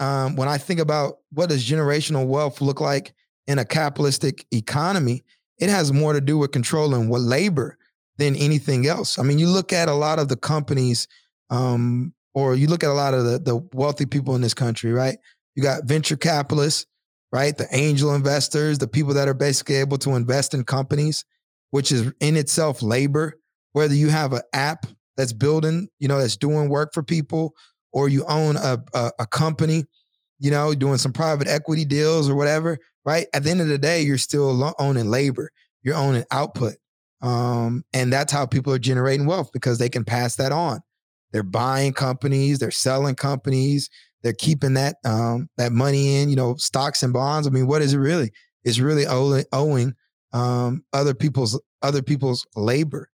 um, 0.00 0.36
when 0.36 0.48
I 0.48 0.58
think 0.58 0.80
about 0.80 1.16
what 1.32 1.48
does 1.48 1.68
generational 1.68 2.26
wealth 2.26 2.60
look 2.60 2.80
like 2.80 3.14
in 3.46 3.58
a 3.58 3.64
capitalistic 3.64 4.46
economy, 4.52 5.22
it 5.58 5.68
has 5.68 5.92
more 5.92 6.12
to 6.12 6.20
do 6.20 6.38
with 6.38 6.52
controlling 6.52 7.08
what 7.08 7.20
labor 7.20 7.78
than 8.18 8.36
anything 8.36 8.86
else. 8.86 9.18
I 9.18 9.22
mean, 9.22 9.38
you 9.38 9.48
look 9.48 9.72
at 9.72 9.88
a 9.88 9.94
lot 9.94 10.18
of 10.18 10.28
the 10.28 10.36
companies 10.36 11.08
um, 11.50 12.14
or 12.34 12.54
you 12.54 12.66
look 12.66 12.82
at 12.82 12.90
a 12.90 12.94
lot 12.94 13.14
of 13.14 13.24
the, 13.24 13.38
the 13.38 13.56
wealthy 13.72 14.06
people 14.06 14.34
in 14.34 14.40
this 14.40 14.54
country, 14.54 14.92
right? 14.92 15.18
You 15.54 15.62
got 15.62 15.84
venture 15.84 16.16
capitalists, 16.16 16.86
right? 17.30 17.56
The 17.56 17.68
angel 17.72 18.14
investors, 18.14 18.78
the 18.78 18.88
people 18.88 19.14
that 19.14 19.28
are 19.28 19.34
basically 19.34 19.76
able 19.76 19.98
to 19.98 20.14
invest 20.14 20.54
in 20.54 20.64
companies, 20.64 21.24
which 21.70 21.92
is 21.92 22.12
in 22.20 22.36
itself 22.36 22.82
labor. 22.82 23.38
Whether 23.72 23.94
you 23.94 24.08
have 24.08 24.32
an 24.32 24.42
app 24.52 24.86
that's 25.16 25.32
building, 25.32 25.88
you 25.98 26.08
know, 26.08 26.18
that's 26.18 26.36
doing 26.36 26.68
work 26.68 26.92
for 26.92 27.02
people, 27.02 27.54
or 27.92 28.08
you 28.08 28.24
own 28.26 28.56
a, 28.56 28.82
a, 28.94 29.10
a 29.20 29.26
company, 29.26 29.84
you 30.42 30.50
know, 30.50 30.74
doing 30.74 30.98
some 30.98 31.12
private 31.12 31.46
equity 31.46 31.84
deals 31.84 32.28
or 32.28 32.34
whatever, 32.34 32.76
right? 33.04 33.28
At 33.32 33.44
the 33.44 33.50
end 33.50 33.60
of 33.60 33.68
the 33.68 33.78
day, 33.78 34.02
you're 34.02 34.18
still 34.18 34.74
owning 34.80 35.08
labor, 35.08 35.52
you're 35.84 35.94
owning 35.94 36.24
output. 36.32 36.74
Um, 37.22 37.84
and 37.94 38.12
that's 38.12 38.32
how 38.32 38.44
people 38.46 38.72
are 38.72 38.78
generating 38.80 39.24
wealth 39.24 39.50
because 39.52 39.78
they 39.78 39.88
can 39.88 40.04
pass 40.04 40.34
that 40.36 40.50
on. 40.50 40.80
They're 41.30 41.44
buying 41.44 41.92
companies, 41.92 42.58
they're 42.58 42.72
selling 42.72 43.14
companies, 43.14 43.88
they're 44.24 44.32
keeping 44.32 44.74
that 44.74 44.96
um, 45.04 45.48
that 45.58 45.70
money 45.70 46.16
in, 46.16 46.28
you 46.28 46.34
know, 46.34 46.56
stocks 46.56 47.04
and 47.04 47.12
bonds. 47.12 47.46
I 47.46 47.50
mean, 47.50 47.68
what 47.68 47.80
is 47.80 47.94
it 47.94 47.98
really? 47.98 48.32
It's 48.64 48.80
really 48.80 49.06
owing, 49.06 49.44
owing 49.52 49.94
um, 50.32 50.84
other 50.92 51.14
people's 51.14 51.60
other 51.82 52.02
people's 52.02 52.44
labor. 52.56 53.08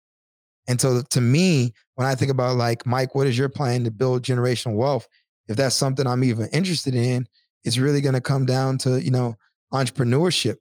And 0.69 0.81
so 0.81 1.03
to 1.03 1.21
me, 1.21 1.73
when 1.97 2.07
I 2.07 2.15
think 2.15 2.31
about 2.31 2.57
like, 2.57 2.87
Mike, 2.87 3.17
what 3.17 3.27
is 3.27 3.37
your 3.37 3.49
plan 3.49 3.83
to 3.83 3.91
build 3.91 4.23
generational 4.23 4.77
wealth? 4.77 5.09
If 5.48 5.56
that's 5.56 5.74
something 5.74 6.06
I'm 6.06 6.24
even 6.24 6.48
interested 6.48 6.94
in, 6.94 7.26
it's 7.64 7.78
really 7.78 8.00
going 8.00 8.14
to 8.14 8.20
come 8.20 8.46
down 8.46 8.78
to, 8.78 9.02
you 9.02 9.11
know, 9.11 9.37
entrepreneurship. 9.72 10.56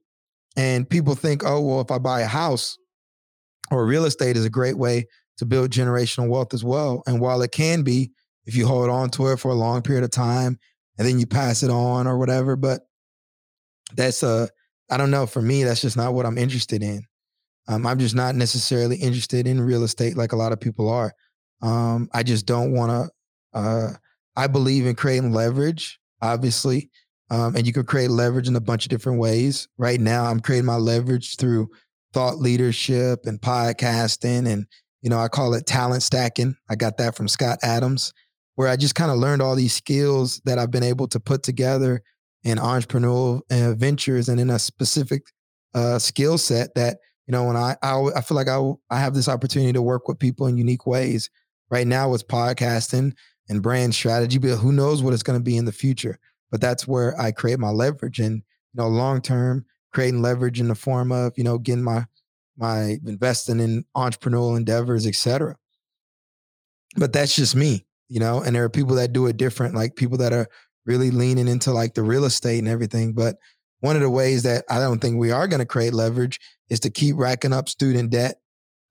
And 0.57 0.89
people 0.89 1.15
think, 1.15 1.43
oh, 1.45 1.61
well, 1.61 1.81
if 1.81 1.91
I 1.91 1.97
buy 1.97 2.21
a 2.21 2.27
house 2.27 2.77
or 3.71 3.85
real 3.85 4.05
estate 4.05 4.37
is 4.37 4.45
a 4.45 4.49
great 4.49 4.77
way 4.77 5.07
to 5.37 5.45
build 5.45 5.71
generational 5.71 6.29
wealth 6.29 6.53
as 6.53 6.63
well. 6.63 7.03
And 7.07 7.19
while 7.19 7.41
it 7.41 7.51
can 7.51 7.83
be, 7.83 8.11
if 8.45 8.55
you 8.55 8.67
hold 8.67 8.89
on 8.89 9.09
to 9.11 9.27
it 9.27 9.39
for 9.39 9.51
a 9.51 9.55
long 9.55 9.81
period 9.81 10.03
of 10.03 10.11
time 10.11 10.59
and 10.97 11.07
then 11.07 11.19
you 11.19 11.25
pass 11.25 11.63
it 11.63 11.69
on 11.69 12.07
or 12.07 12.17
whatever, 12.17 12.55
but 12.55 12.81
that's 13.95 14.23
a, 14.23 14.49
I 14.89 14.97
don't 14.97 15.11
know. 15.11 15.25
For 15.25 15.41
me, 15.41 15.63
that's 15.63 15.81
just 15.81 15.97
not 15.97 16.13
what 16.13 16.25
I'm 16.25 16.37
interested 16.37 16.83
in. 16.83 17.03
Um, 17.67 17.87
I'm 17.87 17.99
just 17.99 18.15
not 18.15 18.35
necessarily 18.35 18.97
interested 18.97 19.47
in 19.47 19.59
real 19.59 19.83
estate 19.83 20.15
like 20.15 20.31
a 20.31 20.37
lot 20.37 20.51
of 20.51 20.59
people 20.59 20.89
are. 20.89 21.11
Um, 21.61 22.09
I 22.13 22.23
just 22.23 22.45
don't 22.45 22.71
want 22.71 22.91
to. 22.91 23.59
Uh, 23.59 23.93
I 24.35 24.47
believe 24.47 24.85
in 24.85 24.95
creating 24.95 25.31
leverage, 25.31 25.99
obviously, 26.21 26.89
um, 27.29 27.55
and 27.55 27.65
you 27.65 27.73
can 27.73 27.85
create 27.85 28.09
leverage 28.11 28.47
in 28.47 28.55
a 28.55 28.61
bunch 28.61 28.85
of 28.85 28.89
different 28.89 29.19
ways. 29.19 29.67
Right 29.77 29.99
now, 29.99 30.25
I'm 30.25 30.39
creating 30.39 30.65
my 30.65 30.75
leverage 30.75 31.37
through 31.37 31.69
thought 32.13 32.37
leadership 32.37 33.25
and 33.25 33.41
podcasting 33.41 34.47
and 34.47 34.67
you 35.01 35.09
know, 35.09 35.19
I 35.19 35.27
call 35.27 35.53
it 35.53 35.67
talent 35.67 36.01
stacking. 36.01 36.55
I 36.67 36.75
got 36.75 36.97
that 36.97 37.15
from 37.15 37.27
Scott 37.27 37.59
Adams. 37.61 38.11
where 38.55 38.67
I 38.69 38.75
just 38.75 38.95
kind 38.95 39.11
of 39.11 39.17
learned 39.17 39.41
all 39.41 39.55
these 39.55 39.73
skills 39.73 40.41
that 40.45 40.57
I've 40.57 40.71
been 40.71 40.83
able 40.83 41.07
to 41.09 41.19
put 41.19 41.43
together 41.43 42.01
in 42.43 42.57
entrepreneurial 42.57 43.41
uh, 43.51 43.73
ventures 43.73 44.29
and 44.29 44.39
in 44.39 44.49
a 44.49 44.59
specific 44.59 45.23
uh, 45.73 45.99
skill 45.99 46.37
set 46.37 46.73
that 46.75 46.97
you 47.27 47.31
know 47.33 47.43
when 47.45 47.55
I, 47.57 47.75
I 47.81 48.01
I 48.15 48.21
feel 48.21 48.35
like 48.35 48.47
I 48.47 48.59
I 48.89 48.99
have 48.99 49.13
this 49.13 49.27
opportunity 49.27 49.73
to 49.73 49.81
work 49.81 50.07
with 50.07 50.19
people 50.19 50.47
in 50.47 50.57
unique 50.57 50.87
ways. 50.87 51.29
Right 51.69 51.87
now, 51.87 52.13
it's 52.13 52.23
podcasting 52.23 53.13
and 53.49 53.61
brand 53.61 53.93
strategy, 53.93 54.37
but 54.37 54.57
who 54.57 54.71
knows 54.71 55.03
what 55.03 55.13
it's 55.13 55.23
going 55.23 55.39
to 55.39 55.43
be 55.43 55.57
in 55.57 55.65
the 55.65 55.71
future. 55.71 56.19
But 56.51 56.61
that's 56.61 56.87
where 56.87 57.19
I 57.19 57.31
create 57.31 57.59
my 57.59 57.69
leverage, 57.69 58.19
and 58.19 58.35
you 58.35 58.81
know, 58.81 58.87
long 58.87 59.21
term, 59.21 59.65
creating 59.93 60.21
leverage 60.21 60.59
in 60.59 60.67
the 60.67 60.75
form 60.75 61.11
of 61.11 61.33
you 61.37 61.43
know 61.43 61.57
getting 61.57 61.83
my 61.83 62.05
my 62.57 62.97
investing 63.05 63.59
in 63.59 63.85
entrepreneurial 63.95 64.57
endeavors, 64.57 65.05
etc. 65.05 65.55
But 66.95 67.11
that's 67.11 67.35
just 67.35 67.55
me, 67.55 67.85
you 68.07 68.19
know. 68.19 68.41
And 68.41 68.55
there 68.55 68.63
are 68.63 68.69
people 68.69 68.95
that 68.95 69.13
do 69.13 69.27
it 69.27 69.37
different, 69.37 69.75
like 69.75 69.95
people 69.95 70.17
that 70.19 70.33
are 70.33 70.47
really 70.85 71.11
leaning 71.11 71.47
into 71.47 71.71
like 71.71 71.93
the 71.95 72.03
real 72.03 72.25
estate 72.25 72.59
and 72.59 72.67
everything. 72.67 73.13
But 73.13 73.37
one 73.79 73.95
of 73.95 74.01
the 74.01 74.09
ways 74.09 74.43
that 74.43 74.65
I 74.69 74.79
don't 74.79 74.99
think 74.99 75.17
we 75.17 75.31
are 75.31 75.47
going 75.47 75.59
to 75.59 75.65
create 75.65 75.93
leverage 75.93 76.39
is 76.69 76.79
to 76.81 76.89
keep 76.89 77.15
racking 77.17 77.53
up 77.53 77.69
student 77.69 78.11
debt, 78.11 78.37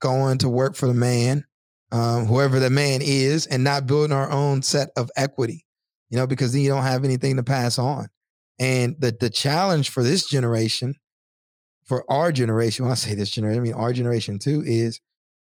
going 0.01 0.38
to 0.38 0.49
work 0.49 0.77
for 0.77 0.87
the 0.87 0.95
man, 0.95 1.45
um, 1.92 2.27
whoever 2.27 2.59
the 2.59 2.70
man 2.70 3.01
is, 3.03 3.47
and 3.47 3.62
not 3.64 3.87
building 3.87 4.16
our 4.16 4.31
own 4.31 4.62
set 4.62 4.90
of 4.97 5.11
equity, 5.16 5.64
you 6.11 6.18
know, 6.18 6.27
because 6.27 6.53
then 6.53 6.62
you 6.62 6.68
don't 6.68 6.83
have 6.83 7.05
anything 7.05 7.37
to 7.37 7.42
pass 7.42 7.79
on. 7.79 8.09
And 8.59 8.97
the 8.99 9.16
the 9.18 9.31
challenge 9.31 9.90
for 9.90 10.03
this 10.03 10.27
generation, 10.29 10.94
for 11.85 12.05
our 12.11 12.33
generation, 12.33 12.85
when 12.85 12.92
I 12.92 12.97
say 12.97 13.14
this 13.14 13.31
generation, 13.31 13.61
I 13.61 13.62
mean 13.62 13.75
our 13.75 13.92
generation 13.92 14.38
too, 14.38 14.62
is 14.64 15.01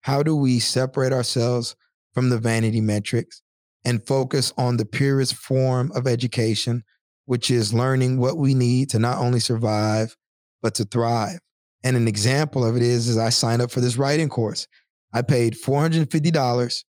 how 0.01 0.23
do 0.23 0.35
we 0.35 0.59
separate 0.59 1.13
ourselves 1.13 1.75
from 2.13 2.29
the 2.29 2.37
vanity 2.37 2.81
metrics 2.81 3.41
and 3.85 4.05
focus 4.05 4.53
on 4.57 4.77
the 4.77 4.85
purest 4.85 5.35
form 5.35 5.91
of 5.95 6.07
education, 6.07 6.83
which 7.25 7.49
is 7.51 7.73
learning 7.73 8.19
what 8.19 8.37
we 8.37 8.53
need 8.53 8.89
to 8.89 8.99
not 8.99 9.17
only 9.17 9.39
survive, 9.39 10.15
but 10.61 10.75
to 10.75 10.85
thrive. 10.85 11.39
And 11.83 11.97
an 11.97 12.07
example 12.07 12.65
of 12.65 12.77
it 12.77 12.81
is, 12.81 13.09
is 13.09 13.17
I 13.17 13.29
signed 13.29 13.61
up 13.61 13.71
for 13.71 13.81
this 13.81 13.97
writing 13.97 14.29
course. 14.29 14.67
I 15.13 15.21
paid 15.21 15.55
$450. 15.55 16.83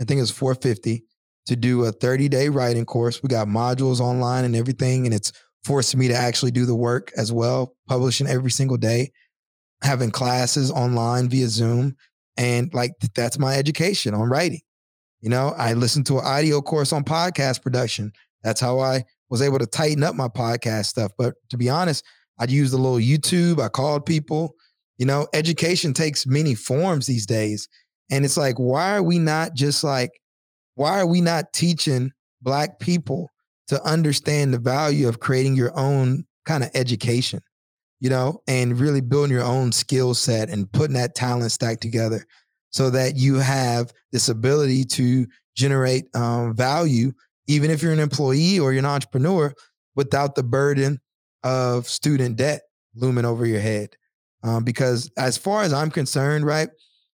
I 0.00 0.04
think 0.04 0.18
it 0.18 0.20
was 0.20 0.30
450 0.30 1.04
to 1.46 1.56
do 1.56 1.84
a 1.84 1.92
30 1.92 2.28
day 2.28 2.48
writing 2.48 2.84
course. 2.84 3.22
We 3.22 3.28
got 3.28 3.48
modules 3.48 4.00
online 4.00 4.44
and 4.44 4.56
everything. 4.56 5.06
And 5.06 5.14
it's 5.14 5.32
forced 5.64 5.96
me 5.96 6.08
to 6.08 6.14
actually 6.14 6.50
do 6.50 6.66
the 6.66 6.74
work 6.74 7.12
as 7.16 7.32
well, 7.32 7.76
publishing 7.88 8.26
every 8.26 8.50
single 8.50 8.76
day, 8.76 9.12
having 9.82 10.10
classes 10.10 10.70
online 10.70 11.28
via 11.28 11.48
Zoom. 11.48 11.96
And 12.36 12.72
like, 12.72 12.92
that's 13.14 13.38
my 13.38 13.56
education 13.56 14.14
on 14.14 14.28
writing. 14.28 14.60
You 15.20 15.28
know, 15.28 15.54
I 15.56 15.74
listened 15.74 16.06
to 16.06 16.18
an 16.18 16.24
audio 16.24 16.62
course 16.62 16.92
on 16.92 17.04
podcast 17.04 17.62
production. 17.62 18.12
That's 18.42 18.60
how 18.60 18.80
I 18.80 19.04
was 19.28 19.42
able 19.42 19.58
to 19.58 19.66
tighten 19.66 20.02
up 20.02 20.14
my 20.14 20.28
podcast 20.28 20.86
stuff. 20.86 21.12
But 21.18 21.34
to 21.50 21.58
be 21.58 21.68
honest, 21.68 22.04
I 22.38 22.44
used 22.44 22.72
a 22.72 22.78
little 22.78 22.98
YouTube. 22.98 23.60
I 23.60 23.68
called 23.68 24.06
people. 24.06 24.54
You 25.00 25.06
know, 25.06 25.26
education 25.34 25.94
takes 25.94 26.26
many 26.26 26.54
forms 26.54 27.06
these 27.06 27.26
days. 27.26 27.68
And 28.08 28.24
it's 28.24 28.36
like, 28.36 28.56
why 28.58 28.94
are 28.94 29.02
we 29.02 29.18
not 29.18 29.54
just 29.54 29.82
like, 29.82 30.12
why 30.76 31.00
are 31.00 31.06
we 31.06 31.20
not 31.20 31.52
teaching 31.52 32.12
Black 32.40 32.78
people 32.78 33.30
to 33.68 33.82
understand 33.82 34.54
the 34.54 34.58
value 34.58 35.08
of 35.08 35.18
creating 35.18 35.56
your 35.56 35.76
own 35.76 36.24
kind 36.46 36.62
of 36.62 36.70
education, 36.74 37.40
you 37.98 38.10
know, 38.10 38.42
and 38.46 38.78
really 38.78 39.00
building 39.00 39.32
your 39.32 39.44
own 39.44 39.72
skill 39.72 40.14
set 40.14 40.48
and 40.48 40.70
putting 40.70 40.94
that 40.94 41.16
talent 41.16 41.50
stack 41.50 41.80
together? 41.80 42.24
so 42.70 42.90
that 42.90 43.16
you 43.16 43.34
have 43.36 43.92
this 44.12 44.28
ability 44.28 44.84
to 44.84 45.26
generate 45.56 46.04
um, 46.14 46.54
value, 46.54 47.12
even 47.46 47.70
if 47.70 47.82
you're 47.82 47.92
an 47.92 47.98
employee 47.98 48.58
or 48.58 48.72
you're 48.72 48.78
an 48.78 48.86
entrepreneur, 48.86 49.52
without 49.96 50.34
the 50.34 50.42
burden 50.42 51.00
of 51.42 51.88
student 51.88 52.36
debt 52.36 52.62
looming 52.94 53.24
over 53.24 53.44
your 53.44 53.60
head. 53.60 53.90
Um, 54.42 54.64
because 54.64 55.10
as 55.16 55.36
far 55.36 55.62
as 55.62 55.72
I'm 55.72 55.90
concerned, 55.90 56.46
right, 56.46 56.68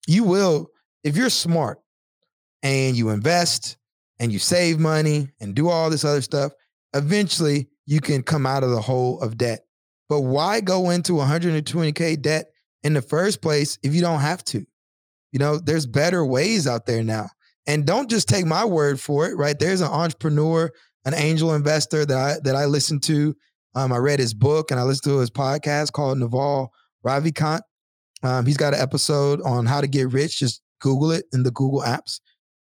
you 0.07 0.25
will, 0.25 0.69
if 1.03 1.17
you're 1.17 1.31
smart 1.31 1.79
and 2.63 2.97
you 2.97 3.11
invest 3.11 3.77
and 4.19 4.33
you 4.33 4.39
save 4.39 4.79
money 4.79 5.29
and 5.41 5.55
do 5.55 5.69
all 5.69 5.91
this 5.91 6.05
other 6.05 6.23
stuff, 6.23 6.53
eventually 6.95 7.69
you 7.85 8.01
can 8.01 8.23
come 8.23 8.47
out 8.47 8.63
of 8.63 8.71
the 8.71 8.81
hole 8.81 9.21
of 9.21 9.37
debt. 9.37 9.61
But 10.09 10.21
why 10.21 10.61
go 10.61 10.91
into 10.91 11.15
120K 11.15 12.21
debt 12.23 12.47
in 12.83 12.95
the 12.95 13.03
first 13.03 13.43
place 13.43 13.79
if 13.83 13.95
you 13.95 14.01
don't 14.01 14.21
have 14.21 14.45
to? 14.45 14.65
You 15.33 15.39
know, 15.39 15.59
there's 15.59 15.87
better 15.87 16.25
ways 16.25 16.67
out 16.67 16.87
there 16.87 17.03
now. 17.03 17.29
And 17.67 17.85
don't 17.85 18.09
just 18.09 18.29
take 18.29 18.47
my 18.47 18.65
word 18.65 19.01
for 19.01 19.27
it, 19.27 19.37
right? 19.37 19.59
There's 19.59 19.81
an 19.81 19.89
entrepreneur, 19.89 20.71
an 21.05 21.15
angel 21.15 21.55
investor 21.55 22.07
that 22.07 22.17
I 22.17 22.37
that 22.45 22.55
I 22.55 22.67
listened 22.67 23.03
to. 23.05 23.35
Um, 23.75 23.93
I 23.93 23.99
read 23.99 24.21
his 24.21 24.33
book 24.33 24.71
and 24.71 24.79
I 24.79 24.85
listened 24.85 25.13
to 25.13 25.19
his 25.19 25.31
podcast 25.31 25.93
called 25.93 26.19
Naval 26.19 26.73
Ravikant. 27.05 27.61
Um, 28.23 28.47
he's 28.47 28.57
got 28.57 28.75
an 28.75 28.81
episode 28.81 29.41
on 29.43 29.67
how 29.67 29.81
to 29.81 29.87
get 29.87 30.13
rich. 30.13 30.39
Just 30.39 30.63
Google 30.81 31.13
it 31.13 31.25
in 31.33 31.43
the 31.43 31.51
Google 31.51 31.83
apps. 31.83 32.21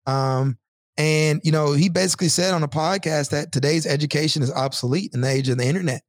Um, 0.05 0.57
and 0.97 1.41
you 1.43 1.51
know, 1.51 1.73
he 1.73 1.89
basically 1.89 2.29
said 2.29 2.53
on 2.53 2.63
a 2.63 2.67
podcast 2.67 3.29
that 3.29 3.51
today's 3.51 3.85
education 3.85 4.43
is 4.43 4.51
obsolete 4.51 5.11
in 5.13 5.21
the 5.21 5.29
age 5.29 5.49
of 5.49 5.57
the 5.57 5.65
internet. 5.65 6.01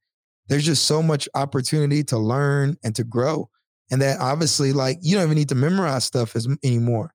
There's 0.48 0.66
just 0.66 0.86
so 0.86 1.02
much 1.02 1.28
opportunity 1.34 2.02
to 2.04 2.18
learn 2.18 2.76
and 2.82 2.94
to 2.96 3.04
grow 3.04 3.48
and 3.90 4.00
that 4.02 4.20
obviously 4.20 4.72
like 4.72 4.98
you 5.02 5.16
don't 5.16 5.24
even 5.24 5.36
need 5.36 5.48
to 5.48 5.54
memorize 5.54 6.04
stuff 6.04 6.36
as 6.36 6.48
anymore 6.62 7.12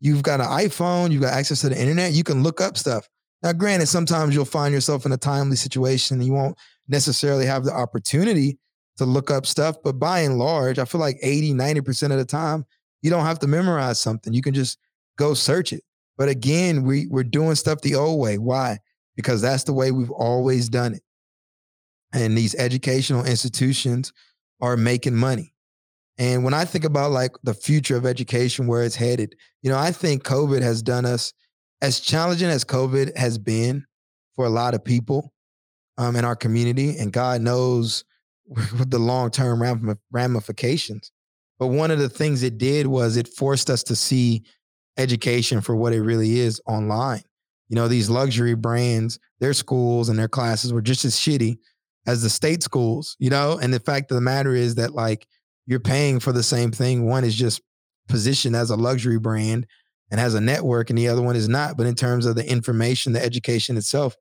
you've 0.00 0.22
got 0.22 0.40
an 0.40 0.46
iphone 0.46 1.10
you've 1.10 1.22
got 1.22 1.34
access 1.34 1.60
to 1.60 1.68
the 1.68 1.80
internet 1.80 2.12
you 2.12 2.24
can 2.24 2.42
look 2.42 2.60
up 2.60 2.76
stuff 2.76 3.08
now 3.42 3.52
granted 3.52 3.86
sometimes 3.86 4.34
you'll 4.34 4.44
find 4.44 4.74
yourself 4.74 5.06
in 5.06 5.12
a 5.12 5.16
timely 5.16 5.56
situation 5.56 6.18
and 6.18 6.26
you 6.26 6.32
won't 6.32 6.56
necessarily 6.88 7.46
have 7.46 7.64
the 7.64 7.72
opportunity 7.72 8.58
to 8.98 9.04
look 9.04 9.30
up 9.30 9.46
stuff 9.46 9.76
but 9.82 9.98
by 9.98 10.20
and 10.20 10.38
large 10.38 10.78
i 10.78 10.84
feel 10.84 11.00
like 11.00 11.18
80 11.22 11.54
90% 11.54 12.12
of 12.12 12.18
the 12.18 12.24
time 12.24 12.64
you 13.02 13.10
don't 13.10 13.24
have 13.24 13.38
to 13.40 13.46
memorize 13.46 14.00
something 14.00 14.32
you 14.32 14.42
can 14.42 14.54
just 14.54 14.78
go 15.18 15.34
search 15.34 15.72
it. 15.74 15.82
But 16.16 16.30
again 16.30 16.84
we, 16.84 17.06
we're 17.08 17.24
doing 17.24 17.56
stuff 17.56 17.82
the 17.82 17.96
old 17.96 18.18
way. 18.18 18.38
Why? 18.38 18.78
Because 19.16 19.42
that's 19.42 19.64
the 19.64 19.74
way 19.74 19.90
we've 19.90 20.10
always 20.10 20.70
done 20.70 20.94
it. 20.94 21.02
And 22.14 22.38
these 22.38 22.54
educational 22.54 23.26
institutions 23.26 24.12
are 24.62 24.76
making 24.76 25.14
money. 25.14 25.52
And 26.16 26.42
when 26.42 26.54
I 26.54 26.64
think 26.64 26.84
about 26.84 27.12
like 27.12 27.32
the 27.44 27.54
future 27.54 27.96
of 27.96 28.06
education, 28.06 28.66
where 28.66 28.82
it's 28.82 28.96
headed, 28.96 29.36
you 29.62 29.70
know, 29.70 29.78
I 29.78 29.92
think 29.92 30.24
COVID 30.24 30.62
has 30.62 30.82
done 30.82 31.04
us 31.04 31.32
as 31.80 32.00
challenging 32.00 32.48
as 32.48 32.64
COVID 32.64 33.16
has 33.16 33.38
been 33.38 33.84
for 34.34 34.46
a 34.46 34.50
lot 34.50 34.74
of 34.74 34.84
people 34.84 35.32
um, 35.96 36.16
in 36.16 36.24
our 36.24 36.34
community, 36.34 36.98
and 36.98 37.12
God 37.12 37.40
knows 37.40 38.04
the 38.86 38.98
long 38.98 39.30
term 39.30 39.96
ramifications. 40.10 41.12
But 41.58 41.68
one 41.68 41.90
of 41.90 41.98
the 41.98 42.08
things 42.08 42.42
it 42.42 42.58
did 42.58 42.86
was 42.86 43.16
it 43.16 43.28
forced 43.28 43.68
us 43.68 43.82
to 43.84 43.96
see 43.96 44.44
education 44.96 45.60
for 45.60 45.74
what 45.74 45.92
it 45.92 46.02
really 46.02 46.38
is 46.38 46.60
online. 46.66 47.22
You 47.68 47.76
know, 47.76 47.88
these 47.88 48.08
luxury 48.08 48.54
brands, 48.54 49.18
their 49.40 49.52
schools 49.52 50.08
and 50.08 50.18
their 50.18 50.28
classes 50.28 50.72
were 50.72 50.80
just 50.80 51.04
as 51.04 51.14
shitty 51.14 51.58
as 52.06 52.22
the 52.22 52.30
state 52.30 52.62
schools, 52.62 53.16
you 53.18 53.28
know? 53.28 53.58
And 53.60 53.74
the 53.74 53.80
fact 53.80 54.10
of 54.10 54.14
the 54.14 54.22
matter 54.22 54.54
is 54.54 54.76
that, 54.76 54.94
like, 54.94 55.26
you're 55.66 55.80
paying 55.80 56.18
for 56.18 56.32
the 56.32 56.42
same 56.42 56.70
thing. 56.70 57.04
One 57.04 57.24
is 57.24 57.34
just 57.34 57.60
positioned 58.08 58.56
as 58.56 58.70
a 58.70 58.76
luxury 58.76 59.18
brand 59.18 59.66
and 60.10 60.18
has 60.18 60.34
a 60.34 60.40
network, 60.40 60.88
and 60.88 60.98
the 60.98 61.08
other 61.08 61.20
one 61.20 61.36
is 61.36 61.48
not. 61.48 61.76
But 61.76 61.86
in 61.86 61.94
terms 61.94 62.24
of 62.24 62.36
the 62.36 62.50
information, 62.50 63.12
the 63.12 63.22
education 63.22 63.76
itself, 63.76 64.16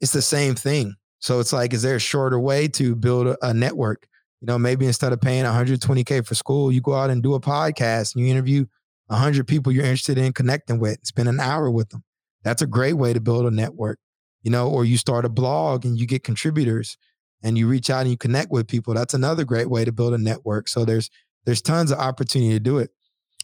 it's 0.00 0.12
the 0.12 0.22
same 0.22 0.56
thing. 0.56 0.96
So 1.22 1.38
it's 1.38 1.52
like, 1.52 1.72
is 1.72 1.82
there 1.82 1.94
a 1.94 2.00
shorter 2.00 2.38
way 2.38 2.66
to 2.68 2.96
build 2.96 3.36
a, 3.40 3.54
network? 3.54 4.08
You 4.40 4.46
know, 4.46 4.58
maybe 4.58 4.86
instead 4.86 5.12
of 5.12 5.20
paying 5.20 5.44
120K 5.44 6.26
for 6.26 6.34
school, 6.34 6.72
you 6.72 6.80
go 6.80 6.94
out 6.94 7.10
and 7.10 7.22
do 7.22 7.34
a 7.34 7.40
podcast 7.40 8.16
and 8.16 8.24
you 8.24 8.30
interview 8.30 8.66
100 9.06 9.46
people 9.46 9.70
you're 9.70 9.84
interested 9.84 10.18
in 10.18 10.32
connecting 10.32 10.80
with, 10.80 10.98
spend 11.06 11.28
an 11.28 11.38
hour 11.38 11.70
with 11.70 11.90
them. 11.90 12.02
That's 12.42 12.60
a 12.60 12.66
great 12.66 12.94
way 12.94 13.12
to 13.12 13.20
build 13.20 13.46
a 13.46 13.52
network, 13.52 14.00
you 14.42 14.50
know, 14.50 14.68
or 14.68 14.84
you 14.84 14.96
start 14.96 15.24
a 15.24 15.28
blog 15.28 15.84
and 15.84 15.96
you 15.96 16.08
get 16.08 16.24
contributors 16.24 16.98
and 17.40 17.56
you 17.56 17.68
reach 17.68 17.88
out 17.88 18.00
and 18.00 18.10
you 18.10 18.16
connect 18.16 18.50
with 18.50 18.66
people. 18.66 18.92
That's 18.92 19.14
another 19.14 19.44
great 19.44 19.70
way 19.70 19.84
to 19.84 19.92
build 19.92 20.14
a 20.14 20.18
network. 20.18 20.66
So 20.66 20.84
there's 20.84 21.08
there's 21.44 21.62
tons 21.62 21.92
of 21.92 21.98
opportunity 21.98 22.52
to 22.52 22.60
do 22.60 22.78
it. 22.78 22.90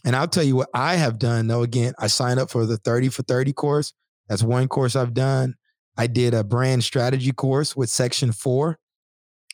And 0.03 0.17
I'll 0.17 0.27
tell 0.27 0.43
you 0.43 0.57
what 0.57 0.69
I 0.73 0.95
have 0.95 1.17
done 1.17 1.47
though. 1.47 1.63
Again, 1.63 1.93
I 1.97 2.07
signed 2.07 2.41
up 2.41 2.49
for 2.49 2.65
the 2.65 2.75
30 2.75 3.07
for 3.07 3.23
30 3.23 3.53
course. 3.53 3.93
That's 4.27 4.43
one 4.43 4.67
course 4.67 4.97
I've 4.97 5.13
done. 5.13 5.55
I 5.97 6.07
did 6.07 6.33
a 6.33 6.43
brand 6.43 6.83
strategy 6.83 7.31
course 7.31 7.75
with 7.75 7.89
Section4. 7.89 8.75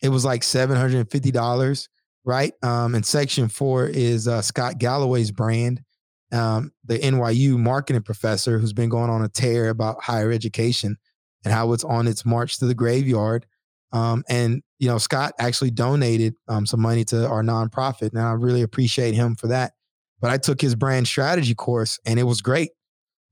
It 0.01 0.09
was 0.09 0.25
like 0.25 0.41
$750, 0.41 1.87
right? 2.23 2.53
Um, 2.61 2.95
and 2.95 3.03
Section4 3.03 3.89
is 3.89 4.27
uh, 4.27 4.41
Scott 4.41 4.77
Galloway's 4.77 5.31
brand, 5.31 5.81
um, 6.31 6.71
the 6.83 6.99
NYU 6.99 7.57
marketing 7.57 8.03
professor 8.03 8.59
who's 8.59 8.73
been 8.73 8.89
going 8.89 9.09
on 9.09 9.23
a 9.23 9.29
tear 9.29 9.69
about 9.69 10.03
higher 10.03 10.31
education 10.31 10.97
and 11.43 11.53
how 11.53 11.71
it's 11.73 11.83
on 11.83 12.07
its 12.07 12.25
march 12.25 12.59
to 12.59 12.65
the 12.65 12.75
graveyard. 12.75 13.45
Um, 13.91 14.23
and 14.27 14.61
you 14.79 14.89
know, 14.89 14.97
Scott 14.97 15.33
actually 15.39 15.71
donated 15.71 16.35
um, 16.47 16.65
some 16.65 16.81
money 16.81 17.05
to 17.05 17.27
our 17.27 17.41
nonprofit, 17.41 18.09
and 18.11 18.19
I 18.19 18.33
really 18.33 18.61
appreciate 18.61 19.13
him 19.13 19.35
for 19.35 19.47
that. 19.47 19.73
But 20.19 20.31
I 20.31 20.37
took 20.37 20.59
his 20.59 20.75
brand 20.75 21.07
strategy 21.07 21.55
course, 21.55 21.99
and 22.05 22.19
it 22.19 22.23
was 22.23 22.41
great. 22.41 22.71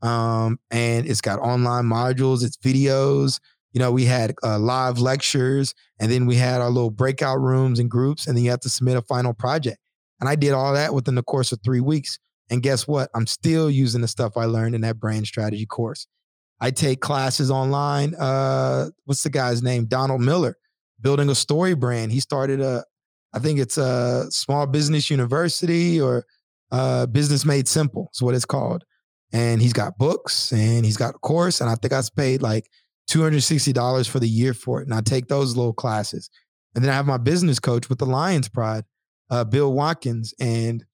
Um, 0.03 0.59
and 0.69 1.07
it's 1.07 1.21
got 1.21 1.39
online 1.39 1.85
modules, 1.85 2.43
it's 2.43 2.57
videos. 2.57 3.39
You 3.71 3.79
know, 3.79 3.91
we 3.91 4.05
had 4.05 4.35
uh, 4.43 4.59
live 4.59 4.99
lectures, 4.99 5.73
and 5.99 6.11
then 6.11 6.27
we 6.27 6.35
had 6.35 6.61
our 6.61 6.69
little 6.69 6.91
breakout 6.91 7.39
rooms 7.39 7.79
and 7.79 7.89
groups, 7.89 8.27
and 8.27 8.37
then 8.37 8.43
you 8.43 8.51
have 8.51 8.59
to 8.59 8.69
submit 8.69 8.97
a 8.97 9.01
final 9.01 9.33
project. 9.33 9.79
And 10.19 10.29
I 10.29 10.35
did 10.35 10.51
all 10.51 10.73
that 10.73 10.93
within 10.93 11.15
the 11.15 11.23
course 11.23 11.51
of 11.51 11.59
three 11.63 11.79
weeks. 11.79 12.19
And 12.49 12.61
guess 12.61 12.87
what? 12.87 13.09
I'm 13.15 13.25
still 13.25 13.71
using 13.71 14.01
the 14.01 14.07
stuff 14.07 14.37
I 14.37 14.45
learned 14.45 14.75
in 14.75 14.81
that 14.81 14.99
brand 14.99 15.25
strategy 15.25 15.65
course. 15.65 16.05
I 16.59 16.71
take 16.71 17.01
classes 17.01 17.49
online. 17.49 18.13
Uh, 18.15 18.89
what's 19.05 19.23
the 19.23 19.29
guy's 19.29 19.63
name? 19.63 19.85
Donald 19.85 20.21
Miller, 20.21 20.57
building 21.01 21.29
a 21.29 21.35
story 21.35 21.73
brand. 21.73 22.11
He 22.11 22.19
started 22.19 22.61
a, 22.61 22.83
I 23.33 23.39
think 23.39 23.59
it's 23.59 23.77
a 23.77 24.27
small 24.29 24.67
business 24.67 25.09
university 25.09 25.99
or 25.99 26.25
uh, 26.71 27.05
Business 27.07 27.43
Made 27.43 27.67
Simple 27.67 28.09
is 28.13 28.21
what 28.21 28.35
it's 28.35 28.45
called. 28.45 28.83
And 29.33 29.61
he's 29.61 29.73
got 29.73 29.97
books 29.97 30.53
and 30.53 30.85
he's 30.85 30.97
got 30.97 31.15
a 31.15 31.19
course. 31.19 31.59
And 31.59 31.69
I 31.69 31.75
think 31.75 31.91
I 31.91 32.01
paid 32.15 32.41
like 32.41 32.69
$260 33.09 34.07
for 34.07 34.19
the 34.19 34.29
year 34.29 34.53
for 34.53 34.79
it. 34.79 34.85
And 34.85 34.93
I 34.93 35.01
take 35.01 35.27
those 35.27 35.57
little 35.57 35.73
classes. 35.73 36.29
And 36.75 36.83
then 36.83 36.91
I 36.91 36.95
have 36.95 37.07
my 37.07 37.17
business 37.17 37.59
coach 37.59 37.89
with 37.89 37.99
the 37.99 38.05
Lions 38.05 38.47
Pride, 38.47 38.83
uh, 39.29 39.43
Bill 39.43 39.73
Watkins. 39.73 40.33
And 40.39 40.85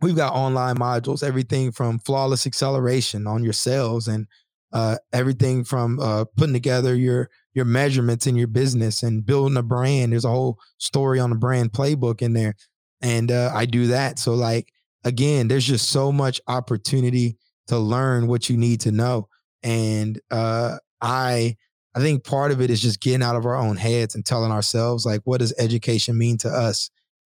we've 0.00 0.16
got 0.16 0.34
online 0.34 0.76
modules, 0.76 1.22
everything 1.22 1.72
from 1.72 1.98
flawless 1.98 2.46
acceleration 2.46 3.26
on 3.26 3.42
your 3.42 3.52
sales 3.52 4.08
and 4.08 4.26
uh, 4.72 4.96
everything 5.12 5.64
from 5.64 5.98
uh, 6.00 6.24
putting 6.36 6.52
together 6.52 6.94
your 6.94 7.30
your 7.54 7.64
measurements 7.64 8.26
in 8.26 8.36
your 8.36 8.46
business 8.46 9.02
and 9.02 9.24
building 9.24 9.56
a 9.56 9.62
brand. 9.62 10.12
There's 10.12 10.24
a 10.24 10.30
whole 10.30 10.58
story 10.76 11.18
on 11.18 11.30
the 11.30 11.36
brand 11.36 11.72
playbook 11.72 12.20
in 12.20 12.34
there, 12.34 12.54
and 13.00 13.32
uh, 13.32 13.50
I 13.54 13.64
do 13.64 13.86
that. 13.88 14.18
So 14.18 14.34
like 14.34 14.72
again, 15.08 15.48
there's 15.48 15.66
just 15.66 15.90
so 15.90 16.12
much 16.12 16.40
opportunity 16.46 17.36
to 17.68 17.78
learn 17.78 18.26
what 18.26 18.48
you 18.48 18.56
need 18.56 18.80
to 18.82 18.92
know, 18.92 19.28
and 19.62 20.20
uh, 20.30 20.78
I 21.00 21.56
I 21.94 22.00
think 22.00 22.24
part 22.24 22.52
of 22.52 22.60
it 22.60 22.70
is 22.70 22.80
just 22.80 23.00
getting 23.00 23.22
out 23.22 23.36
of 23.36 23.44
our 23.46 23.56
own 23.56 23.76
heads 23.76 24.14
and 24.14 24.24
telling 24.24 24.52
ourselves 24.52 25.04
like, 25.04 25.22
what 25.24 25.38
does 25.40 25.54
education 25.58 26.16
mean 26.16 26.38
to 26.38 26.48
us? 26.48 26.90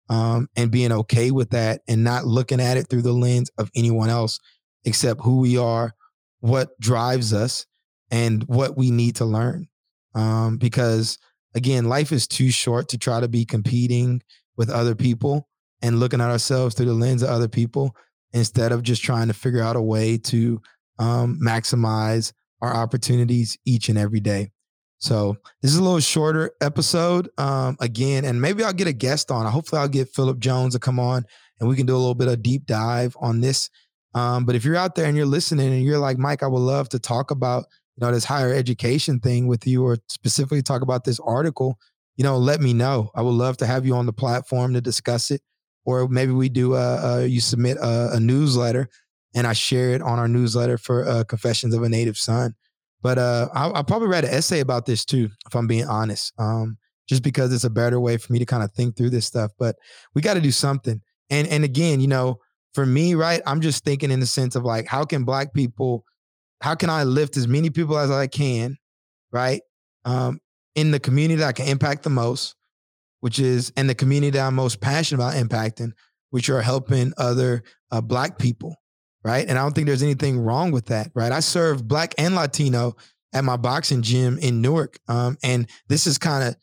Um, 0.08 0.48
and 0.56 0.70
being 0.70 0.92
okay 0.92 1.30
with 1.30 1.50
that 1.50 1.80
and 1.88 2.04
not 2.04 2.26
looking 2.26 2.60
at 2.60 2.76
it 2.76 2.88
through 2.88 3.02
the 3.02 3.12
lens 3.12 3.50
of 3.56 3.70
anyone 3.74 4.10
else 4.10 4.38
except 4.84 5.22
who 5.22 5.38
we 5.38 5.56
are 5.56 5.94
what 6.42 6.78
drives 6.80 7.32
us 7.32 7.66
and 8.10 8.42
what 8.44 8.76
we 8.76 8.90
need 8.90 9.16
to 9.16 9.24
learn. 9.24 9.68
Um, 10.14 10.58
because 10.58 11.18
again, 11.54 11.88
life 11.88 12.12
is 12.12 12.26
too 12.26 12.50
short 12.50 12.88
to 12.90 12.98
try 12.98 13.20
to 13.20 13.28
be 13.28 13.44
competing 13.44 14.22
with 14.56 14.68
other 14.68 14.94
people 14.94 15.48
and 15.82 16.00
looking 16.00 16.20
at 16.20 16.30
ourselves 16.30 16.74
through 16.74 16.86
the 16.86 16.94
lens 16.94 17.22
of 17.22 17.28
other 17.28 17.48
people 17.48 17.94
instead 18.32 18.72
of 18.72 18.82
just 18.82 19.02
trying 19.02 19.28
to 19.28 19.34
figure 19.34 19.62
out 19.62 19.76
a 19.76 19.82
way 19.82 20.16
to 20.16 20.60
um, 20.98 21.38
maximize 21.42 22.32
our 22.60 22.74
opportunities 22.74 23.58
each 23.66 23.88
and 23.88 23.98
every 23.98 24.20
day. 24.20 24.50
So 24.98 25.36
this 25.60 25.72
is 25.72 25.78
a 25.78 25.82
little 25.82 25.98
shorter 26.00 26.52
episode 26.60 27.28
um, 27.36 27.76
again, 27.80 28.24
and 28.24 28.40
maybe 28.40 28.62
I'll 28.62 28.72
get 28.72 28.86
a 28.86 28.92
guest 28.92 29.30
on. 29.32 29.44
Hopefully, 29.46 29.80
I'll 29.80 29.88
get 29.88 30.14
Philip 30.14 30.38
Jones 30.38 30.74
to 30.74 30.78
come 30.78 31.00
on 31.00 31.24
and 31.58 31.68
we 31.68 31.76
can 31.76 31.86
do 31.86 31.94
a 31.94 31.98
little 31.98 32.14
bit 32.14 32.28
of 32.28 32.42
deep 32.42 32.66
dive 32.66 33.16
on 33.20 33.40
this 33.40 33.68
um, 34.14 34.44
but 34.44 34.54
if 34.54 34.64
you're 34.64 34.76
out 34.76 34.94
there 34.94 35.06
and 35.06 35.16
you're 35.16 35.26
listening 35.26 35.72
and 35.72 35.82
you're 35.82 35.98
like, 35.98 36.18
Mike, 36.18 36.42
I 36.42 36.46
would 36.46 36.58
love 36.58 36.88
to 36.90 36.98
talk 36.98 37.30
about, 37.30 37.64
you 37.96 38.04
know, 38.06 38.12
this 38.12 38.24
higher 38.24 38.52
education 38.52 39.20
thing 39.20 39.46
with 39.46 39.66
you 39.66 39.84
or 39.84 39.98
specifically 40.08 40.62
talk 40.62 40.82
about 40.82 41.04
this 41.04 41.20
article, 41.20 41.78
you 42.16 42.24
know, 42.24 42.36
let 42.36 42.60
me 42.60 42.74
know. 42.74 43.10
I 43.14 43.22
would 43.22 43.30
love 43.30 43.56
to 43.58 43.66
have 43.66 43.86
you 43.86 43.94
on 43.94 44.06
the 44.06 44.12
platform 44.12 44.74
to 44.74 44.80
discuss 44.80 45.30
it. 45.30 45.40
Or 45.84 46.08
maybe 46.08 46.32
we 46.32 46.48
do, 46.48 46.74
uh, 46.74 47.00
uh 47.20 47.24
you 47.24 47.40
submit 47.40 47.76
a, 47.78 48.12
a, 48.12 48.20
newsletter 48.20 48.88
and 49.34 49.46
I 49.46 49.52
share 49.52 49.90
it 49.90 50.02
on 50.02 50.18
our 50.18 50.28
newsletter 50.28 50.78
for 50.78 51.08
uh, 51.08 51.24
Confessions 51.24 51.74
of 51.74 51.82
a 51.82 51.88
Native 51.88 52.16
Son. 52.16 52.54
But 53.02 53.18
uh, 53.18 53.48
I'll, 53.52 53.74
I'll, 53.74 53.84
probably 53.84 54.08
write 54.08 54.24
an 54.24 54.30
essay 54.30 54.60
about 54.60 54.86
this 54.86 55.04
too, 55.04 55.28
if 55.46 55.54
I'm 55.56 55.66
being 55.66 55.86
honest, 55.86 56.32
um, 56.38 56.78
just 57.08 57.22
because 57.22 57.52
it's 57.52 57.64
a 57.64 57.70
better 57.70 57.98
way 57.98 58.16
for 58.16 58.32
me 58.32 58.38
to 58.38 58.46
kind 58.46 58.62
of 58.62 58.70
think 58.72 58.96
through 58.96 59.10
this 59.10 59.26
stuff. 59.26 59.50
But 59.58 59.74
we 60.14 60.22
got 60.22 60.34
to 60.34 60.40
do 60.40 60.52
something. 60.52 61.00
And 61.28 61.48
and 61.48 61.64
again, 61.64 62.00
you 62.00 62.06
know, 62.06 62.38
for 62.74 62.86
me, 62.86 63.14
right, 63.14 63.42
I'm 63.44 63.60
just 63.60 63.84
thinking 63.84 64.10
in 64.10 64.20
the 64.20 64.26
sense 64.26 64.54
of 64.54 64.64
like, 64.64 64.86
how 64.86 65.04
can 65.04 65.24
black 65.24 65.52
people, 65.52 66.04
how 66.60 66.74
can 66.74 66.90
I 66.90 67.04
lift 67.04 67.36
as 67.36 67.48
many 67.48 67.70
people 67.70 67.98
as 67.98 68.10
I 68.10 68.28
can, 68.28 68.76
right? 69.32 69.62
Um, 70.04 70.40
in 70.74 70.90
the 70.90 71.00
community 71.00 71.40
that 71.40 71.48
I 71.48 71.52
can 71.52 71.68
impact 71.68 72.02
the 72.02 72.10
most, 72.10 72.54
which 73.22 73.38
is 73.38 73.72
in 73.76 73.86
the 73.86 73.94
community 73.94 74.30
that 74.30 74.44
I'm 74.44 74.56
most 74.56 74.80
passionate 74.80 75.22
about 75.22 75.34
impacting, 75.34 75.92
which 76.30 76.50
are 76.50 76.60
helping 76.60 77.12
other 77.16 77.62
uh, 77.92 78.00
black 78.00 78.36
people, 78.36 78.74
right? 79.22 79.48
And 79.48 79.56
I 79.56 79.62
don't 79.62 79.76
think 79.76 79.86
there's 79.86 80.02
anything 80.02 80.40
wrong 80.40 80.72
with 80.72 80.86
that, 80.86 81.12
right? 81.14 81.30
I 81.30 81.38
serve 81.38 81.86
black 81.86 82.14
and 82.18 82.34
Latino 82.34 82.96
at 83.32 83.44
my 83.44 83.56
boxing 83.56 84.02
gym 84.02 84.38
in 84.38 84.60
Newark. 84.60 84.98
Um, 85.06 85.38
and 85.44 85.70
this 85.88 86.08
is 86.08 86.18
kind 86.18 86.48
of 86.48 86.56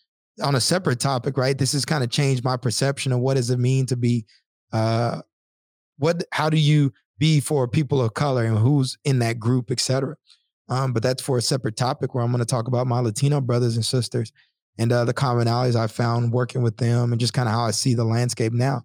on 0.45 0.56
a 0.56 0.60
separate 0.60 1.00
topic, 1.00 1.38
right? 1.38 1.58
This 1.58 1.72
has 1.72 1.86
kind 1.86 2.04
of 2.04 2.10
changed 2.10 2.43
my 2.43 2.58
perception 2.58 3.13
of 3.13 3.19
what 3.22 3.38
does 3.38 3.50
it 3.52 3.58
mean 3.58 3.86
to 3.86 3.95
be 3.95 4.26
uh, 4.74 5.22
what 5.98 6.26
how 6.34 6.50
do 6.50 6.58
you 6.58 6.91
be 7.19 7.39
for 7.39 7.69
people 7.69 8.02
of 8.02 8.13
color 8.15 8.43
and 8.43 8.58
who's 8.58 8.98
in 9.06 9.19
that 9.19 9.39
group, 9.39 9.72
et 9.72 9.80
cetera. 9.80 10.17
Um, 10.67 10.91
but 10.91 11.04
that's 11.04 11.24
for 11.24 11.38
a 11.38 11.41
separate 11.41 11.78
topic 11.78 12.13
where 12.13 12.24
I'm 12.24 12.32
going 12.32 12.39
to 12.39 12.45
talk 12.45 12.67
about 12.67 12.86
my 12.86 13.00
Latino 13.00 13.39
brothers 13.39 13.76
and 13.78 13.86
sisters 13.86 14.34
and 14.80 14.92
uh, 14.92 15.06
the 15.06 15.13
commonalities 15.13 15.76
I 15.76 15.86
found 15.88 16.32
working 16.32 16.63
with 16.63 16.78
them 16.78 17.12
and 17.12 17.20
just 17.20 17.34
kind 17.34 17.48
of 17.48 17.54
how 17.54 17.65
I 17.65 17.72
see 17.72 17.94
the 17.94 18.06
landscape 18.06 18.54
now. 18.54 18.84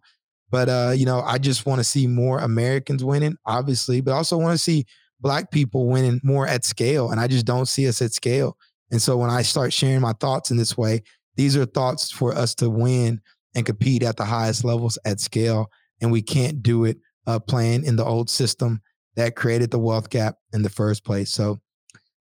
But 0.51 0.69
uh, 0.69 0.93
you 0.95 1.07
know, 1.07 1.21
I 1.21 1.39
just 1.39 1.65
want 1.65 1.79
to 1.79 1.85
see 1.85 2.07
more 2.07 2.41
Americans 2.41 3.03
winning, 3.03 3.37
obviously, 3.47 4.03
but 4.03 4.13
also 4.13 4.37
want 4.37 4.53
to 4.53 4.63
see 4.63 4.85
black 5.21 5.51
people 5.51 5.89
winning 5.89 6.21
more 6.23 6.47
at 6.47 6.65
scale. 6.65 7.11
And 7.11 7.21
I 7.21 7.29
just 7.29 7.47
don't 7.47 7.67
see 7.67 7.89
us 7.89 8.03
at 8.03 8.13
scale. 8.13 8.59
And 8.91 9.01
so 9.01 9.17
when 9.17 9.31
I 9.31 9.43
start 9.43 9.73
sharing 9.73 10.03
my 10.03 10.13
thoughts 10.13 10.51
in 10.51 10.59
this 10.59 10.77
way, 10.77 11.03
these 11.37 11.57
are 11.57 11.65
thoughts 11.65 12.11
for 12.11 12.35
us 12.35 12.55
to 12.57 12.69
win 12.69 13.21
and 13.55 13.65
compete 13.65 14.03
at 14.03 14.17
the 14.17 14.25
highest 14.25 14.65
levels 14.65 14.99
at 15.05 15.21
scale 15.21 15.71
and 16.01 16.13
we 16.13 16.23
can't 16.23 16.63
do 16.63 16.85
it 16.85 16.99
uh, 17.27 17.39
playing 17.39 17.85
in 17.85 17.97
the 17.97 18.05
old 18.05 18.29
system 18.29 18.83
that 19.17 19.37
created 19.37 19.71
the 19.71 19.79
wealth 19.79 20.11
gap 20.11 20.37
in 20.53 20.63
the 20.63 20.71
first 20.71 21.05
place. 21.05 21.31
So 21.31 21.61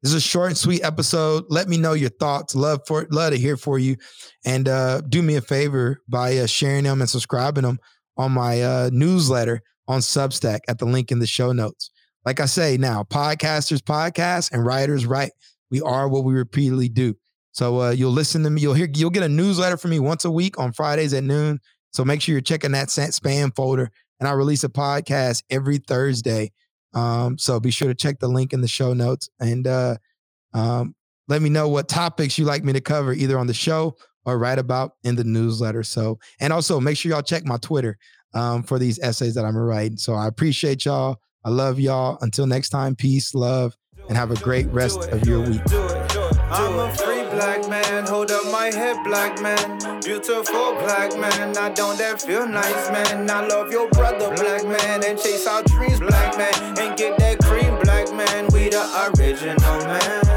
this 0.03 0.11
is 0.11 0.15
a 0.15 0.27
short 0.27 0.49
and 0.49 0.57
sweet 0.57 0.83
episode. 0.83 1.45
Let 1.49 1.69
me 1.69 1.77
know 1.77 1.93
your 1.93 2.09
thoughts. 2.09 2.55
Love 2.55 2.81
for 2.85 3.07
love 3.09 3.31
to 3.31 3.39
hear 3.39 3.55
for 3.55 3.79
you, 3.79 3.95
and 4.45 4.67
uh, 4.67 4.99
do 5.01 5.21
me 5.21 5.35
a 5.35 5.41
favor 5.41 6.01
by 6.09 6.37
uh, 6.37 6.45
sharing 6.45 6.83
them 6.83 6.99
and 6.99 7.09
subscribing 7.09 7.63
them 7.63 7.79
on 8.17 8.33
my 8.33 8.61
uh, 8.61 8.89
newsletter 8.91 9.61
on 9.87 10.01
Substack 10.01 10.59
at 10.67 10.77
the 10.77 10.85
link 10.85 11.09
in 11.09 11.19
the 11.19 11.25
show 11.25 11.53
notes. 11.53 11.89
Like 12.25 12.41
I 12.41 12.47
say 12.47 12.75
now, 12.75 13.03
podcasters 13.03 13.79
podcast 13.79 14.51
and 14.51 14.65
writers 14.65 15.05
write. 15.05 15.31
We 15.71 15.79
are 15.79 16.09
what 16.09 16.25
we 16.25 16.33
repeatedly 16.33 16.89
do. 16.89 17.15
So 17.53 17.81
uh, 17.81 17.89
you'll 17.91 18.11
listen 18.11 18.43
to 18.43 18.49
me. 18.49 18.61
You'll 18.61 18.73
hear. 18.73 18.89
You'll 18.93 19.09
get 19.09 19.23
a 19.23 19.29
newsletter 19.29 19.77
from 19.77 19.91
me 19.91 19.99
once 19.99 20.25
a 20.25 20.31
week 20.31 20.59
on 20.59 20.73
Fridays 20.73 21.13
at 21.13 21.23
noon. 21.23 21.59
So 21.93 22.03
make 22.03 22.21
sure 22.21 22.33
you're 22.33 22.41
checking 22.41 22.73
that 22.73 22.89
spam 22.89 23.55
folder. 23.55 23.89
And 24.19 24.27
I 24.27 24.33
release 24.33 24.65
a 24.65 24.69
podcast 24.69 25.43
every 25.49 25.77
Thursday. 25.77 26.51
Um, 26.93 27.38
so 27.38 27.60
be 27.60 27.71
sure 27.71 27.88
to 27.88 27.95
check 27.95 28.19
the 28.19 28.27
link 28.27 28.53
in 28.53 28.62
the 28.62 28.67
show 28.67 28.93
notes 28.93 29.29
and 29.39 29.65
uh, 29.67 29.97
um, 30.53 30.95
let 31.27 31.41
me 31.41 31.49
know 31.49 31.67
what 31.69 31.88
topics 31.88 32.38
you 32.38 32.45
like 32.45 32.63
me 32.63 32.73
to 32.73 32.82
cover 32.82 33.13
either 33.13 33.39
on 33.39 33.47
the 33.47 33.53
show 33.53 33.95
or 34.25 34.38
write 34.38 34.60
about 34.60 34.91
in 35.03 35.15
the 35.15 35.23
newsletter. 35.23 35.84
So, 35.84 36.19
and 36.39 36.53
also 36.53 36.79
make 36.79 36.97
sure 36.97 37.12
y'all 37.12 37.21
check 37.21 37.45
my 37.45 37.58
Twitter 37.58 37.97
um, 38.34 38.63
for 38.63 38.79
these 38.79 38.99
essays 38.99 39.36
that 39.36 39.45
I'm 39.45 39.58
writing. 39.58 39.97
So 39.97 40.13
I 40.13 40.27
appreciate 40.27 40.86
y'all. 40.86 41.17
I 41.45 41.49
love 41.49 41.79
y'all. 41.79 42.17
Until 42.21 42.47
next 42.47 42.69
time, 42.69 42.95
peace, 42.95 43.34
love, 43.34 43.75
and 44.08 44.17
have 44.17 44.32
a 44.32 44.36
great 44.36 44.67
rest 44.67 45.10
of 45.10 45.25
your 45.27 45.41
week 45.41 45.62
black 47.35 47.67
man. 47.69 48.05
Hold 48.07 48.31
up 48.31 48.45
my 48.51 48.65
head, 48.65 49.03
black 49.03 49.41
man. 49.41 50.01
Beautiful 50.01 50.73
black 50.83 51.17
man. 51.17 51.57
I 51.57 51.69
don't 51.69 51.97
that 51.97 52.21
feel 52.21 52.47
nice, 52.47 52.89
man. 52.91 53.29
I 53.29 53.45
love 53.47 53.71
your 53.71 53.89
brother, 53.89 54.29
black 54.35 54.63
man. 54.65 55.03
And 55.03 55.19
chase 55.19 55.47
our 55.47 55.63
dreams, 55.63 55.99
black 55.99 56.37
man. 56.37 56.53
And 56.79 56.97
get 56.97 57.17
that 57.19 57.39
cream, 57.39 57.77
black 57.83 58.13
man. 58.13 58.47
We 58.53 58.69
the 58.69 58.83
original 59.17 59.77
man. 59.85 60.32